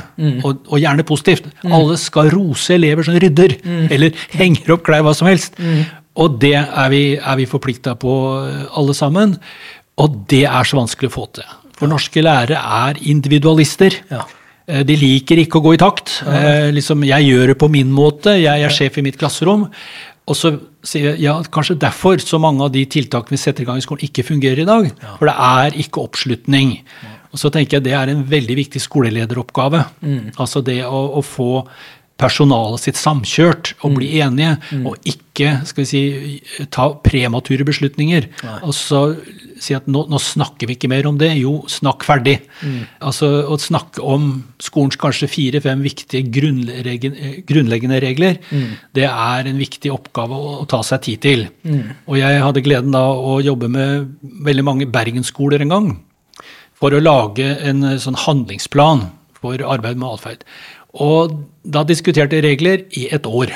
Og, 0.45 0.62
og 0.69 0.79
gjerne 0.81 1.05
positivt. 1.09 1.51
Alle 1.64 1.97
skal 2.01 2.31
rose 2.33 2.75
elever 2.79 3.03
som 3.07 3.16
rydder, 3.19 3.57
eller 3.90 4.14
henger 4.37 4.77
opp 4.77 4.87
klær, 4.87 5.03
hva 5.07 5.14
som 5.16 5.29
helst. 5.31 5.59
Og 6.16 6.38
det 6.40 6.55
er 6.57 6.88
vi, 6.92 7.03
er 7.19 7.37
vi 7.37 7.45
forplikta 7.51 7.97
på, 8.01 8.14
eh, 8.47 8.64
alle 8.79 8.95
sammen. 8.97 9.37
Og 10.01 10.23
det 10.31 10.45
er 10.49 10.64
så 10.69 10.79
vanskelig 10.79 11.11
å 11.11 11.16
få 11.19 11.27
til. 11.40 11.51
For 11.77 11.90
norske 11.90 12.23
lærere 12.25 12.57
er 12.57 12.97
individualister. 13.05 13.99
Ja. 14.12 14.23
Eh, 14.67 14.83
De 14.87 14.97
liker 14.99 15.41
ikke 15.43 15.61
å 15.61 15.65
gå 15.69 15.77
i 15.77 15.81
takt. 15.81 16.21
Eh, 16.27 16.71
liksom, 16.75 17.05
jeg 17.07 17.31
gjør 17.31 17.53
det 17.53 17.59
på 17.61 17.71
min 17.73 17.93
måte, 17.95 18.37
jeg 18.41 18.67
er 18.67 18.73
sjef 18.75 18.99
i 18.99 19.07
mitt 19.07 19.19
klasserom. 19.21 19.69
Og 20.27 20.35
så 20.35 20.57
sier 20.83 21.13
jeg 21.13 21.23
ja, 21.23 21.37
kanskje 21.55 21.79
derfor 21.79 22.19
så 22.19 22.41
mange 22.43 22.65
av 22.67 22.73
de 22.75 22.83
tiltakene 22.91 23.37
vi 23.37 23.39
setter 23.39 23.63
i 23.63 23.67
gang 23.69 23.79
i 23.79 23.85
skolen, 23.85 24.03
ikke 24.09 24.27
fungerer 24.27 24.65
i 24.65 24.67
dag. 24.67 24.89
For 25.21 25.31
det 25.31 25.37
er 25.39 25.77
ikke 25.85 26.03
oppslutning. 26.03 26.81
Og 27.31 27.39
så 27.39 27.51
tenker 27.55 27.77
jeg 27.79 27.85
det 27.87 27.95
er 27.95 28.11
en 28.11 28.25
veldig 28.27 28.57
viktig 28.59 28.83
skolelederoppgave. 28.83 29.85
Altså 30.35 30.65
det 30.67 30.81
å, 30.89 31.03
å 31.21 31.23
få 31.23 31.51
personalet 32.21 32.81
sitt 32.81 32.97
samkjørt 32.97 33.75
og 33.85 33.99
bli 33.99 34.15
enige, 34.25 34.55
og 34.89 34.97
ikke 35.05 35.59
skal 35.69 35.85
vi 35.85 35.89
si, 35.91 36.03
ta 36.73 36.89
premature 37.05 37.67
beslutninger. 37.69 38.31
Og 38.63 38.73
så 38.77 39.03
si 39.61 39.73
at 39.77 39.87
nå, 39.89 40.03
nå 40.09 40.21
snakker 40.21 40.69
vi 40.69 40.77
ikke 40.77 40.91
mer 40.93 41.07
om 41.09 41.19
det. 41.21 41.31
Jo, 41.41 41.59
snakk 41.71 42.05
ferdig. 42.09 42.39
Altså 43.05 43.29
Å 43.53 43.59
snakke 43.61 44.05
om 44.05 44.31
skolens 44.63 44.99
kanskje 45.01 45.29
fire-fem 45.33 45.85
viktige 45.85 46.25
grunnleggende, 46.33 48.01
regler, 48.01 48.03
regler, 48.07 48.41
det 48.97 49.07
er 49.09 49.53
en 49.53 49.61
viktig 49.61 49.93
oppgave 49.93 50.37
å, 50.37 50.57
å 50.65 50.67
ta 50.69 50.83
seg 50.87 51.05
tid 51.07 51.25
til. 51.25 51.47
Og 52.09 52.19
jeg 52.21 52.43
hadde 52.45 52.65
gleden 52.65 52.97
da 52.97 53.05
å 53.13 53.39
jobbe 53.45 53.69
med 53.73 54.11
veldig 54.47 54.67
mange 54.67 54.89
bergensskoler 54.89 55.65
en 55.65 55.73
gang 55.77 55.95
for 56.77 56.93
å 56.93 57.01
lage 57.01 57.47
en 57.65 57.85
eh, 57.89 58.01
sånn 58.03 58.19
handlingsplan 58.27 59.07
for 59.37 59.61
arbeid 59.65 59.99
med 60.01 60.17
atferd. 60.17 60.45
Og 61.03 61.37
da 61.67 61.83
diskuterte 61.83 62.39
jeg 62.39 62.45
regler 62.45 62.83
i 62.95 63.07
et 63.15 63.25
år. 63.27 63.51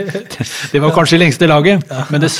Det 0.72 0.78
var 0.82 0.92
kanskje 0.94 1.18
lengste 1.18 1.48
laget, 1.50 1.82
men 2.12 2.22
det, 2.22 2.30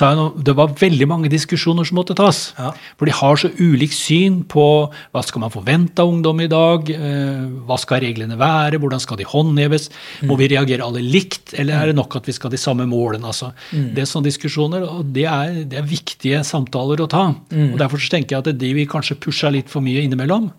det 0.46 0.52
var 0.54 0.74
veldig 0.78 1.06
mange 1.08 1.30
diskusjoner 1.32 1.86
som 1.88 1.96
måtte 1.98 2.14
tas. 2.14 2.52
For 3.00 3.08
de 3.08 3.14
har 3.16 3.40
så 3.40 3.50
ulikt 3.58 3.96
syn 3.96 4.40
på 4.50 4.64
hva 4.86 5.22
skal 5.26 5.42
man 5.42 5.52
forvente 5.54 6.04
av 6.04 6.12
ungdom 6.12 6.42
i 6.44 6.50
dag, 6.50 6.90
eh, 6.94 7.40
hva 7.66 7.78
skal 7.80 8.04
reglene 8.04 8.38
være, 8.38 8.78
hvordan 8.82 9.02
skal 9.02 9.18
de 9.18 9.26
håndheves, 9.26 9.88
må 10.28 10.36
vi 10.38 10.50
reagere 10.52 10.86
alle 10.86 11.02
likt, 11.02 11.56
eller 11.58 11.80
er 11.80 11.90
det 11.90 11.96
nok 11.98 12.20
at 12.20 12.28
vi 12.28 12.36
skal 12.36 12.50
ha 12.50 12.54
de 12.54 12.62
samme 12.62 12.86
målene? 12.90 13.32
Altså. 13.32 13.50
Det 13.72 14.04
er 14.04 14.10
sånne 14.10 14.30
diskusjoner, 14.30 14.84
og 14.86 15.10
det 15.16 15.26
er, 15.30 15.62
det 15.70 15.80
er 15.80 15.88
viktige 15.90 16.44
samtaler 16.46 17.02
å 17.02 17.08
ta. 17.10 17.24
Og 17.50 17.80
Derfor 17.80 18.02
så 18.02 18.14
tenker 18.14 18.36
jeg 18.36 18.44
at 18.44 18.60
de 18.60 18.74
vil 18.76 18.88
kanskje 18.90 19.18
pushe 19.18 19.50
litt 19.50 19.72
for 19.72 19.82
mye 19.84 20.04
innimellom. 20.06 20.52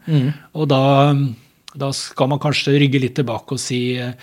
Og 0.58 0.68
da 0.72 0.82
da 1.74 1.92
skal 1.96 2.32
man 2.32 2.42
kanskje 2.42 2.78
rygge 2.82 3.02
litt 3.04 3.16
tilbake 3.20 3.56
og 3.56 3.62
si, 3.62 3.82
eh, 4.00 4.14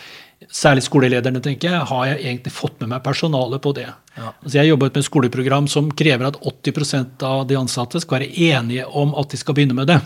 særlig 0.54 0.84
skolelederne, 0.86 1.40
tenker 1.42 1.72
jeg, 1.72 1.86
har 1.90 2.04
jeg 2.06 2.20
egentlig 2.22 2.52
fått 2.54 2.78
med 2.80 2.92
meg 2.92 3.02
personalet 3.02 3.60
på 3.62 3.72
det? 3.74 3.88
Altså 4.18 4.58
jeg 4.58 4.70
jobbet 4.70 4.94
med 4.94 5.02
et 5.02 5.08
skoleprogram 5.08 5.68
som 5.70 5.90
krever 5.90 6.28
at 6.28 6.38
80% 6.42 7.24
av 7.26 7.44
de 7.50 7.58
ansatte 7.58 8.00
skal 8.02 8.20
være 8.20 8.30
enige 8.48 8.86
om 8.86 9.14
at 9.18 9.30
de 9.34 9.40
skal 9.40 9.54
begynne 9.58 9.76
med 9.76 9.90
det. 9.90 9.98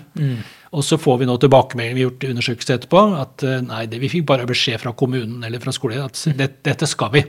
Og 0.72 0.84
så 0.84 0.96
får 1.00 1.18
vi 1.20 1.28
nå 1.28 1.36
tilbakemelding, 1.36 1.94
vi 1.94 2.04
har 2.04 2.10
gjort 2.10 2.28
undersøkelse 2.30 2.76
etterpå, 2.78 3.02
at 3.20 3.44
eh, 3.44 3.60
nei, 3.66 3.86
det, 3.92 4.00
vi 4.00 4.08
fikk 4.12 4.26
bare 4.30 4.48
beskjed 4.48 4.80
fra 4.80 4.94
kommunen 4.96 5.44
eller 5.44 5.60
fra 5.60 5.74
skolen 5.76 6.06
at 6.06 6.20
det, 6.38 6.48
dette 6.64 6.88
skal 6.88 7.12
vi. 7.12 7.24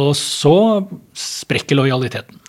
Og 0.00 0.12
så 0.18 0.56
sprekker 1.16 1.78
lojaliteten. 1.78 2.40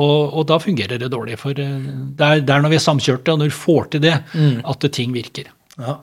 Og, 0.00 0.32
og 0.36 0.46
da 0.48 0.58
fungerer 0.60 1.00
det 1.00 1.10
dårlig. 1.12 1.36
For 1.40 1.52
eh, 1.52 1.76
det 2.16 2.28
er, 2.28 2.40
det 2.40 2.54
er 2.54 2.64
når 2.64 2.74
vi 2.74 2.80
er 2.80 2.86
samkjørte, 2.86 3.34
og 3.34 3.42
når 3.42 3.52
vi 3.52 3.58
får 3.60 3.92
til 3.92 4.04
det, 4.08 4.16
at 4.72 4.88
ting 4.96 5.12
virker. 5.12 5.52
Ja. 5.76 5.98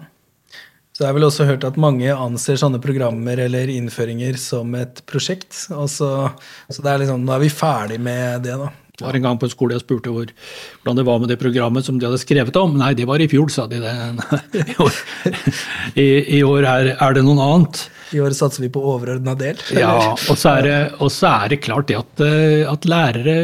Så 1.00 1.06
jeg 1.06 1.14
har 1.14 1.16
vel 1.16 1.26
også 1.30 1.46
hørt 1.48 1.64
at 1.64 1.78
mange 1.80 2.12
anser 2.12 2.58
sånne 2.60 2.82
programmer 2.84 3.40
eller 3.40 3.70
innføringer 3.72 4.36
som 4.36 4.74
et 4.76 4.98
prosjekt. 5.08 5.56
Og 5.72 5.86
så, 5.88 6.10
så 6.68 6.84
det 6.84 6.90
er 6.92 7.00
liksom, 7.06 7.22
nå 7.24 7.38
er 7.38 7.44
vi 7.46 7.52
ferdig 7.54 8.02
med 8.04 8.44
det, 8.44 8.58
da. 8.60 8.68
Det 9.00 9.06
var 9.06 9.16
en 9.16 9.24
gang 9.24 9.38
på 9.40 9.48
en 9.48 9.54
skole 9.54 9.78
jeg 9.78 9.86
spurte 9.86 10.12
hvor, 10.12 10.28
hvordan 10.82 10.98
det 11.00 11.06
var 11.08 11.22
med 11.24 11.32
det 11.32 11.38
programmet 11.40 11.88
som 11.88 12.02
de 12.02 12.04
hadde 12.04 12.20
skrevet 12.20 12.60
om. 12.60 12.74
Nei, 12.82 12.90
det 13.00 13.06
var 13.08 13.24
i 13.24 13.30
fjor, 13.32 13.48
sa 13.48 13.64
de 13.72 13.80
det. 13.80 13.94
I 14.60 14.76
år, 14.84 14.98
i, 15.94 16.08
i 16.36 16.42
år 16.44 16.68
er, 16.68 16.90
er 16.98 17.16
det 17.16 17.24
noe 17.24 17.46
annet. 17.48 17.86
I 18.12 18.20
år 18.26 18.36
satser 18.36 18.66
vi 18.66 18.72
på 18.76 18.84
overordna 18.92 19.38
del. 19.40 19.62
Ja, 19.80 19.94
og 20.18 20.36
så 20.36 20.58
er 20.58 20.68
det, 20.68 20.76
og 21.00 21.14
så 21.16 21.32
er 21.32 21.54
det 21.54 21.62
klart 21.64 21.88
det 21.88 22.02
at, 22.02 22.26
eh, 22.28 22.66
at 22.68 22.90
lærere 22.92 23.38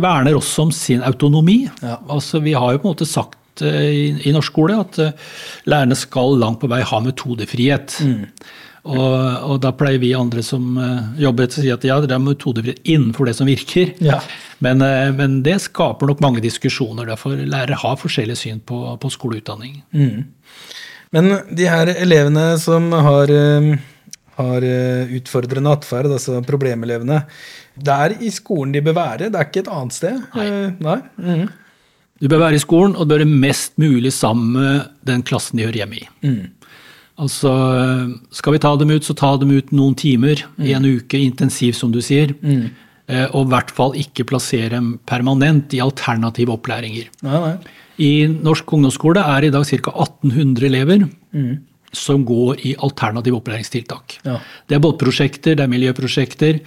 verner 0.00 0.40
også 0.40 0.64
om 0.70 0.72
sin 0.72 1.04
autonomi. 1.04 1.66
Ja. 1.84 1.98
Altså, 2.08 2.40
vi 2.40 2.56
har 2.56 2.72
jo 2.72 2.80
på 2.80 2.88
en 2.88 2.94
måte 2.94 3.10
sagt 3.10 3.36
eh, 3.66 3.84
i, 3.90 4.02
i 4.28 4.32
norsk 4.34 4.52
skole 4.52 4.78
at 4.80 4.98
eh, 5.02 5.30
lærerne 5.70 5.98
skal 5.98 6.38
langt 6.40 6.60
på 6.62 6.70
vei 6.70 6.80
ha 6.86 7.00
metodefrihet. 7.04 7.98
Og, 8.80 9.12
og 9.52 9.58
da 9.60 9.74
pleier 9.76 10.00
vi 10.00 10.14
andre 10.16 10.42
som 10.44 10.78
eh, 10.80 11.20
jobber 11.26 11.50
til 11.50 11.60
å 11.60 11.66
si 11.66 11.72
at 11.74 11.86
ja, 11.88 11.98
det 12.02 12.16
er 12.16 12.24
metodefrihet 12.24 12.82
innenfor 12.88 13.28
det 13.28 13.36
som 13.38 13.50
virker. 13.50 13.94
Ja. 14.04 14.20
Men, 14.64 14.84
men 15.16 15.38
det 15.44 15.60
skaper 15.64 16.10
nok 16.10 16.24
mange 16.24 16.42
diskusjoner. 16.44 17.08
Derfor 17.08 17.38
lærere 17.38 17.78
har 17.80 18.00
forskjellig 18.00 18.36
syn 18.36 18.60
på, 18.64 18.82
på 19.00 19.12
skoleutdanning. 19.12 19.78
Men 21.16 21.32
de 21.56 21.64
her 21.66 21.88
elevene 21.94 22.44
som 22.60 22.90
har, 22.92 23.32
har 24.36 24.66
utfordrende 25.16 25.72
atferd, 25.78 26.12
altså 26.12 26.42
problemelevene, 26.44 27.22
det 27.80 27.96
er 28.04 28.16
i 28.20 28.30
skolen 28.34 28.74
de 28.74 28.82
bør 28.84 28.96
være, 28.98 29.30
det 29.30 29.40
er 29.40 29.48
ikke 29.48 29.64
et 29.64 29.72
annet 29.72 29.96
sted? 29.96 30.20
Nei. 30.36 30.50
Nei? 30.84 31.00
Mhm. 31.20 31.48
Du 32.20 32.28
bør 32.28 32.42
være 32.44 32.58
i 32.58 32.62
skolen, 32.62 32.94
og 32.96 33.06
du 33.06 33.14
bør 33.14 33.22
være 33.24 33.40
mest 33.46 33.78
mulig 33.80 34.12
sammen 34.12 34.52
med 34.56 34.88
den 35.08 35.22
klassen 35.26 35.56
de 35.60 35.64
hører 35.64 35.80
hjemme 35.82 36.00
i. 36.02 36.08
Altså, 37.20 37.50
skal 38.32 38.54
vi 38.54 38.60
ta 38.62 38.74
dem 38.80 38.92
ut, 38.94 39.04
så 39.04 39.16
ta 39.16 39.34
dem 39.40 39.50
ut 39.52 39.72
noen 39.76 39.94
timer 39.98 40.40
i 40.60 40.72
en 40.76 40.84
uke, 40.88 41.18
intensiv, 41.20 41.74
som 41.76 41.92
du 41.92 42.00
sier. 42.04 42.32
Eh, 43.10 43.26
Og 43.34 43.46
i 43.46 43.50
hvert 43.50 43.70
fall 43.74 43.96
ikke 43.98 44.24
plassere 44.28 44.70
dem 44.70 44.98
permanent 45.08 45.72
i 45.74 45.80
alternative 45.82 46.54
opplæringer. 46.54 47.08
Nei, 47.26 47.40
nei. 47.42 47.56
I 48.00 48.12
norsk 48.30 48.70
ungdomsskole 48.72 49.20
er 49.20 49.40
det 49.44 49.50
i 49.50 49.56
dag 49.56 49.66
ca. 49.66 49.90
1800 49.92 50.66
elever 50.70 51.08
som 51.92 52.22
går 52.24 52.60
i 52.66 52.76
alternative 52.78 53.40
opplæringstiltak. 53.40 54.20
Ja. 54.26 54.36
Det 54.68 54.76
er 54.76 54.82
båtprosjekter, 54.84 55.56
det 55.58 55.64
er 55.64 55.72
miljøprosjekter. 55.72 56.60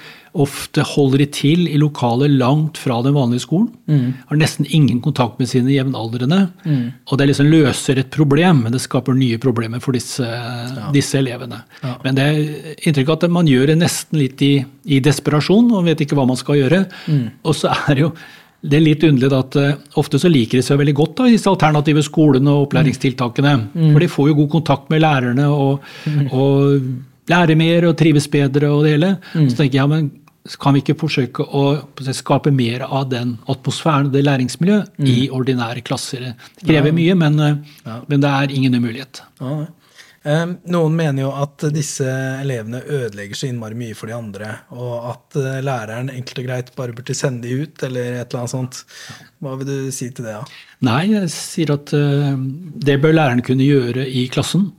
Ofte 0.43 0.83
holder 0.83 1.21
de 1.21 1.27
til 1.31 1.67
i 1.69 1.77
lokaler 1.77 2.31
langt 2.31 2.79
fra 2.81 2.97
den 3.05 3.13
vanlige 3.15 3.45
skolen. 3.45 3.69
Har 4.27 4.39
nesten 4.39 4.65
ingen 4.65 4.99
kontakt 5.01 5.39
med 5.39 5.47
sine 5.47 5.71
jevnaldrende. 5.71 6.41
Og 7.07 7.17
det 7.21 7.29
liksom 7.29 7.51
løser 7.53 8.01
et 8.01 8.11
problem, 8.11 8.63
men 8.65 8.73
det 8.75 8.81
skaper 8.81 9.13
nye 9.15 9.37
problemer 9.39 9.79
for 9.83 9.95
disse, 9.95 10.27
disse 10.95 11.21
elevene. 11.21 11.61
Men 12.03 12.15
det 12.17 12.27
er 12.27 12.77
inntrykk 12.83 13.13
av 13.13 13.19
at 13.21 13.35
man 13.39 13.47
gjør 13.47 13.71
det 13.71 13.79
nesten 13.79 14.19
litt 14.19 14.41
i, 14.43 14.55
i 14.85 14.99
desperasjon 14.99 15.71
og 15.71 15.85
vet 15.85 16.01
ikke 16.03 16.17
hva 16.19 16.27
man 16.27 16.39
skal 16.39 16.59
gjøre. 16.63 16.85
Og 17.43 17.55
så 17.55 17.71
er 17.87 17.93
det 17.93 18.09
jo 18.09 18.15
det 18.63 18.77
er 18.77 18.83
litt 18.85 19.03
underlig 19.03 19.35
at 19.35 19.55
uh, 19.59 19.71
ofte 19.99 20.19
så 20.21 20.31
liker 20.31 20.59
de 20.59 20.65
seg 20.65 20.79
veldig 20.79 20.95
godt 20.95 21.17
da, 21.19 21.29
disse 21.33 21.51
alternative 21.51 22.03
skolene 22.05 22.51
og 22.53 22.69
opplæringstiltakene. 22.69 23.55
For 23.91 24.03
de 24.03 24.11
får 24.11 24.29
jo 24.29 24.37
god 24.37 24.51
kontakt 24.57 24.93
med 24.93 25.03
lærerne 25.03 25.47
og, 25.51 25.83
og 26.31 27.31
lærer 27.31 27.59
mer 27.59 27.89
og 27.89 27.97
trives 27.99 28.29
bedre 28.31 28.71
og 28.71 28.85
det 28.85 28.95
hele. 28.95 29.15
Så 29.33 29.57
tenker 29.57 29.73
jeg, 29.73 29.81
ja, 29.81 29.87
men 29.91 30.11
kan 30.59 30.75
vi 30.75 30.81
ikke 30.83 30.97
forsøke 30.99 31.43
å 31.43 31.65
skape 32.15 32.51
mer 32.55 32.83
av 32.87 33.05
den 33.11 33.37
atmosfæren 33.51 34.09
og 34.09 34.15
det 34.15 34.25
læringsmiljøet 34.25 35.05
i 35.11 35.29
ordinære 35.31 35.83
klasser? 35.87 36.33
Det 36.59 36.67
krever 36.67 36.95
mye, 36.95 37.15
men, 37.19 37.39
ja. 37.83 37.99
men 38.07 38.23
det 38.23 38.31
er 38.31 38.55
ingen 38.55 38.79
umulighet. 38.79 39.23
Ja, 39.39 39.59
nei. 39.61 39.71
Eh, 40.23 40.43
Noen 40.71 40.93
mener 40.95 41.25
jo 41.25 41.31
at 41.35 41.65
disse 41.75 42.07
elevene 42.39 42.79
ødelegger 42.81 43.35
så 43.35 43.49
innmari 43.49 43.75
mye 43.75 43.95
for 43.97 44.07
de 44.07 44.15
andre, 44.15 44.51
og 44.75 45.09
at 45.11 45.39
eh, 45.39 45.57
læreren 45.65 46.11
enkelt 46.13 46.39
og 46.39 46.47
greit 46.47 46.69
bare 46.77 46.95
burde 46.95 47.15
sende 47.17 47.43
de 47.47 47.65
ut, 47.65 47.83
eller 47.83 48.21
et 48.21 48.31
eller 48.31 48.43
annet 48.43 48.53
sånt. 48.53 48.79
Hva 49.43 49.57
vil 49.59 49.67
du 49.67 49.91
si 49.91 50.07
til 50.11 50.29
det? 50.29 50.37
da? 50.37 50.61
Nei, 50.87 51.01
jeg 51.11 51.33
sier 51.33 51.75
at 51.75 51.91
eh, 51.97 52.31
det 52.87 53.01
bør 53.03 53.17
læreren 53.17 53.43
kunne 53.43 53.67
gjøre 53.67 54.07
i 54.07 54.25
klassen. 54.31 54.69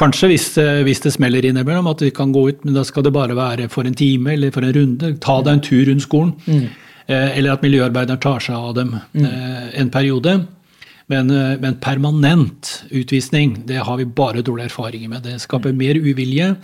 Kanskje 0.00 0.30
hvis 0.30 0.48
det, 0.56 0.68
hvis 0.88 1.04
det 1.04 1.12
smeller 1.12 1.44
innimellom, 1.44 1.90
at 1.92 2.00
vi 2.00 2.08
kan 2.16 2.32
gå 2.32 2.46
ut, 2.48 2.64
men 2.64 2.76
da 2.78 2.86
skal 2.88 3.04
det 3.04 3.12
bare 3.12 3.36
være 3.36 3.68
for 3.72 3.84
en 3.84 3.96
time 3.96 4.32
eller 4.32 4.54
for 4.54 4.64
en 4.64 4.72
runde. 4.72 5.12
Ta 5.20 5.42
deg 5.44 5.58
en 5.58 5.64
tur 5.68 5.84
rundt 5.90 6.08
skolen. 6.08 6.34
Mm. 6.48 6.80
eller 7.04 7.52
at 7.52 7.60
miljøarbeideren 7.60 8.16
tar 8.16 8.40
seg 8.40 8.56
av 8.56 8.70
dem 8.78 8.94
mm. 9.12 9.24
en 9.76 9.90
periode. 9.92 10.38
Men, 11.12 11.30
eh, 11.30 11.56
men, 11.60 11.76
permanent 11.84 12.84
utvisning 12.90 13.58
det 13.68 13.82
har 13.84 13.96
vi 14.00 14.06
bare 14.08 14.42
dårlige 14.42 14.70
erfaringer 14.70 15.08
med. 15.12 15.24
Det 15.26 15.40
skaper 15.42 15.74
mer 15.76 15.98
uvilje 16.00 16.54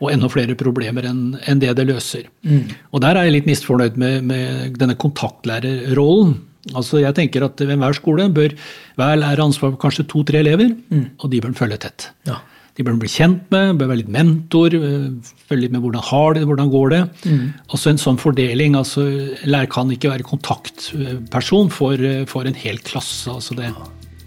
og 0.00 0.06
enda 0.12 0.30
flere 0.32 0.56
problemer 0.58 1.08
enn 1.10 1.34
en 1.44 1.60
det 1.60 1.74
det 1.76 1.88
løser. 1.90 2.28
Mm. 2.42 2.70
Og 2.92 3.00
Der 3.04 3.16
er 3.16 3.28
jeg 3.28 3.36
litt 3.38 3.50
misfornøyd 3.50 3.98
med, 4.00 4.24
med 4.24 4.78
denne 4.80 4.96
kontaktlærerrollen. 4.96 6.38
Altså 6.76 7.00
jeg 7.00 7.16
tenker 7.16 7.44
at 7.44 7.60
Ved 7.60 7.72
enhver 7.72 7.96
skole 7.96 8.28
bør 8.28 8.52
hver 9.00 9.16
lærer 9.16 9.40
ansvar 9.44 9.72
for 9.72 9.80
kanskje 9.80 10.08
to-tre 10.08 10.40
elever, 10.40 10.74
mm. 10.90 11.06
og 11.20 11.30
de 11.32 11.40
bør 11.40 11.56
følge 11.56 11.80
tett. 11.80 12.10
Ja. 12.28 12.40
De 12.78 12.86
bør 12.86 12.98
bli 13.00 13.10
kjent 13.10 13.48
med, 13.52 13.78
bør 13.80 13.90
være 13.90 14.02
litt 14.02 14.12
mentor, 14.14 14.74
eh, 14.76 15.32
følge 15.48 15.66
litt 15.66 15.74
med 15.74 15.84
hvordan 15.84 16.06
har 16.10 16.36
det, 16.36 16.44
hvordan 16.48 16.70
går 16.72 16.92
det. 16.94 17.00
Mm. 17.24 17.46
Også 17.74 17.90
en 17.90 18.02
sånn 18.02 18.20
fordeling. 18.20 18.76
altså 18.78 19.06
Lærer 19.44 19.70
kan 19.70 19.90
ikke 19.90 20.12
være 20.12 20.28
kontaktperson 20.28 21.70
for, 21.70 21.94
eh, 21.94 22.24
for 22.30 22.46
en 22.46 22.54
hel 22.54 22.78
klasse. 22.78 23.28
altså 23.30 23.56
det, 23.56 23.74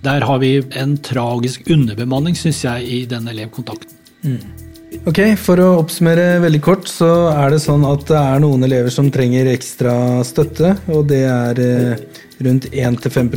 Der 0.04 0.20
har 0.20 0.40
vi 0.40 0.62
en 0.76 0.98
tragisk 0.98 1.70
underbemanning, 1.70 2.36
syns 2.36 2.64
jeg, 2.64 2.84
i 2.84 3.06
den 3.06 3.28
elevkontakten. 3.28 3.96
Mm. 4.24 4.64
Ok, 5.10 5.20
For 5.42 5.58
å 5.58 5.80
oppsummere 5.82 6.42
veldig 6.44 6.62
kort, 6.62 6.86
så 6.88 7.32
er 7.34 7.50
det 7.50 7.64
sånn 7.64 7.84
at 7.88 8.06
det 8.06 8.20
er 8.20 8.44
noen 8.44 8.64
elever 8.64 8.94
som 8.94 9.10
trenger 9.12 9.50
ekstra 9.52 10.24
støtte, 10.28 10.78
og 10.94 11.08
det 11.10 11.24
er 11.26 11.60
eh, 11.60 12.22
rundt 12.46 12.70
1-5 12.72 13.32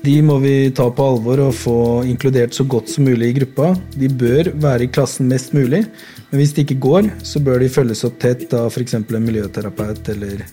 de 0.00 0.14
må 0.24 0.38
vi 0.40 0.54
ta 0.72 0.86
på 0.88 1.06
alvor 1.12 1.42
og 1.44 1.56
få 1.56 1.78
inkludert 2.08 2.56
så 2.56 2.64
godt 2.64 2.88
som 2.88 3.04
mulig 3.04 3.30
i 3.30 3.36
gruppa. 3.40 3.74
De 3.92 4.08
bør 4.08 4.48
være 4.62 4.86
i 4.86 4.92
klassen 4.92 5.28
mest 5.28 5.52
mulig, 5.52 5.82
men 6.30 6.40
hvis 6.40 6.54
det 6.56 6.64
ikke 6.64 6.80
går, 6.86 7.10
så 7.26 7.42
bør 7.44 7.60
de 7.60 7.68
følges 7.72 8.06
opp 8.08 8.16
tett 8.22 8.48
av 8.56 8.70
f.eks. 8.72 8.96
en 8.96 9.26
miljøterapeut 9.26 10.08
eller 10.14 10.46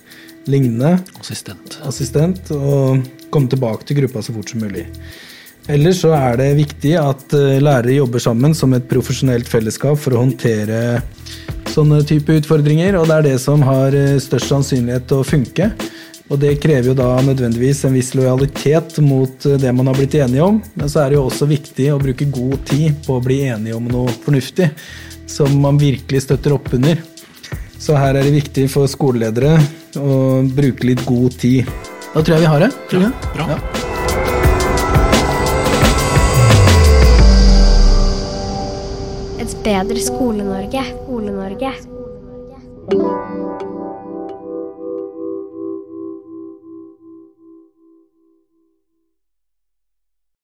lignende. 0.52 0.98
Assistent. 1.22 1.80
Assistent. 1.88 2.52
Og 2.52 3.08
komme 3.32 3.52
tilbake 3.52 3.88
til 3.88 4.02
gruppa 4.02 4.24
så 4.26 4.36
fort 4.36 4.52
som 4.52 4.64
mulig. 4.64 4.88
Ellers 5.72 6.00
så 6.04 6.14
er 6.16 6.38
det 6.40 6.54
viktig 6.62 6.94
at 7.00 7.34
eh, 7.36 7.60
lærere 7.60 7.98
jobber 7.98 8.24
sammen 8.24 8.54
som 8.56 8.76
et 8.76 8.88
profesjonelt 8.88 9.48
fellesskap 9.52 10.00
for 10.00 10.16
å 10.16 10.22
håndtere 10.24 11.02
sånne 11.74 12.00
type 12.08 12.38
utfordringer, 12.40 12.96
og 12.96 13.10
det 13.10 13.18
er 13.18 13.26
det 13.34 13.38
som 13.44 13.64
har 13.68 13.96
eh, 13.96 14.16
størst 14.24 14.52
sannsynlighet 14.54 15.08
til 15.08 15.24
å 15.24 15.28
funke. 15.28 15.72
Og 16.28 16.40
det 16.42 16.58
krever 16.60 16.90
jo 16.90 16.96
da 16.98 17.14
nødvendigvis 17.24 17.86
en 17.88 17.96
viss 17.96 18.12
lojalitet 18.18 18.98
mot 19.04 19.46
eh, 19.48 19.60
det 19.62 19.72
man 19.76 19.88
har 19.88 19.96
blitt 19.96 20.18
enige 20.20 20.44
om. 20.44 20.62
Men 20.76 20.90
så 20.92 21.04
er 21.04 21.12
det 21.12 21.20
jo 21.20 21.28
også 21.30 21.48
viktig 21.48 21.92
å 21.94 22.00
bruke 22.02 22.28
god 22.32 22.58
tid 22.68 22.98
på 23.06 23.16
å 23.18 23.24
bli 23.24 23.42
enige 23.48 23.78
om 23.78 23.88
noe 23.92 24.12
fornuftig 24.26 24.70
som 25.28 25.56
man 25.62 25.80
virkelig 25.80 26.26
støtter 26.28 26.56
opp 26.56 26.74
under. 26.76 27.00
Så 27.80 27.96
her 27.96 28.18
er 28.18 28.26
det 28.26 28.34
viktig 28.36 28.68
for 28.74 28.90
skoleledere 28.92 29.56
å 30.00 30.44
bruke 30.52 30.88
litt 30.90 31.04
god 31.08 31.38
tid. 31.40 31.70
Da 32.14 32.24
tror 32.24 32.36
jeg 32.36 32.44
vi 32.44 32.52
har 32.52 32.66
det. 32.66 32.72
Ja, 32.92 33.12
bra. 33.36 33.46
Ja. 33.54 33.58
Et 39.38 39.58
bedre 39.64 40.00
Skole-Norge. 40.02 40.84
Skole-Norge. 41.06 41.72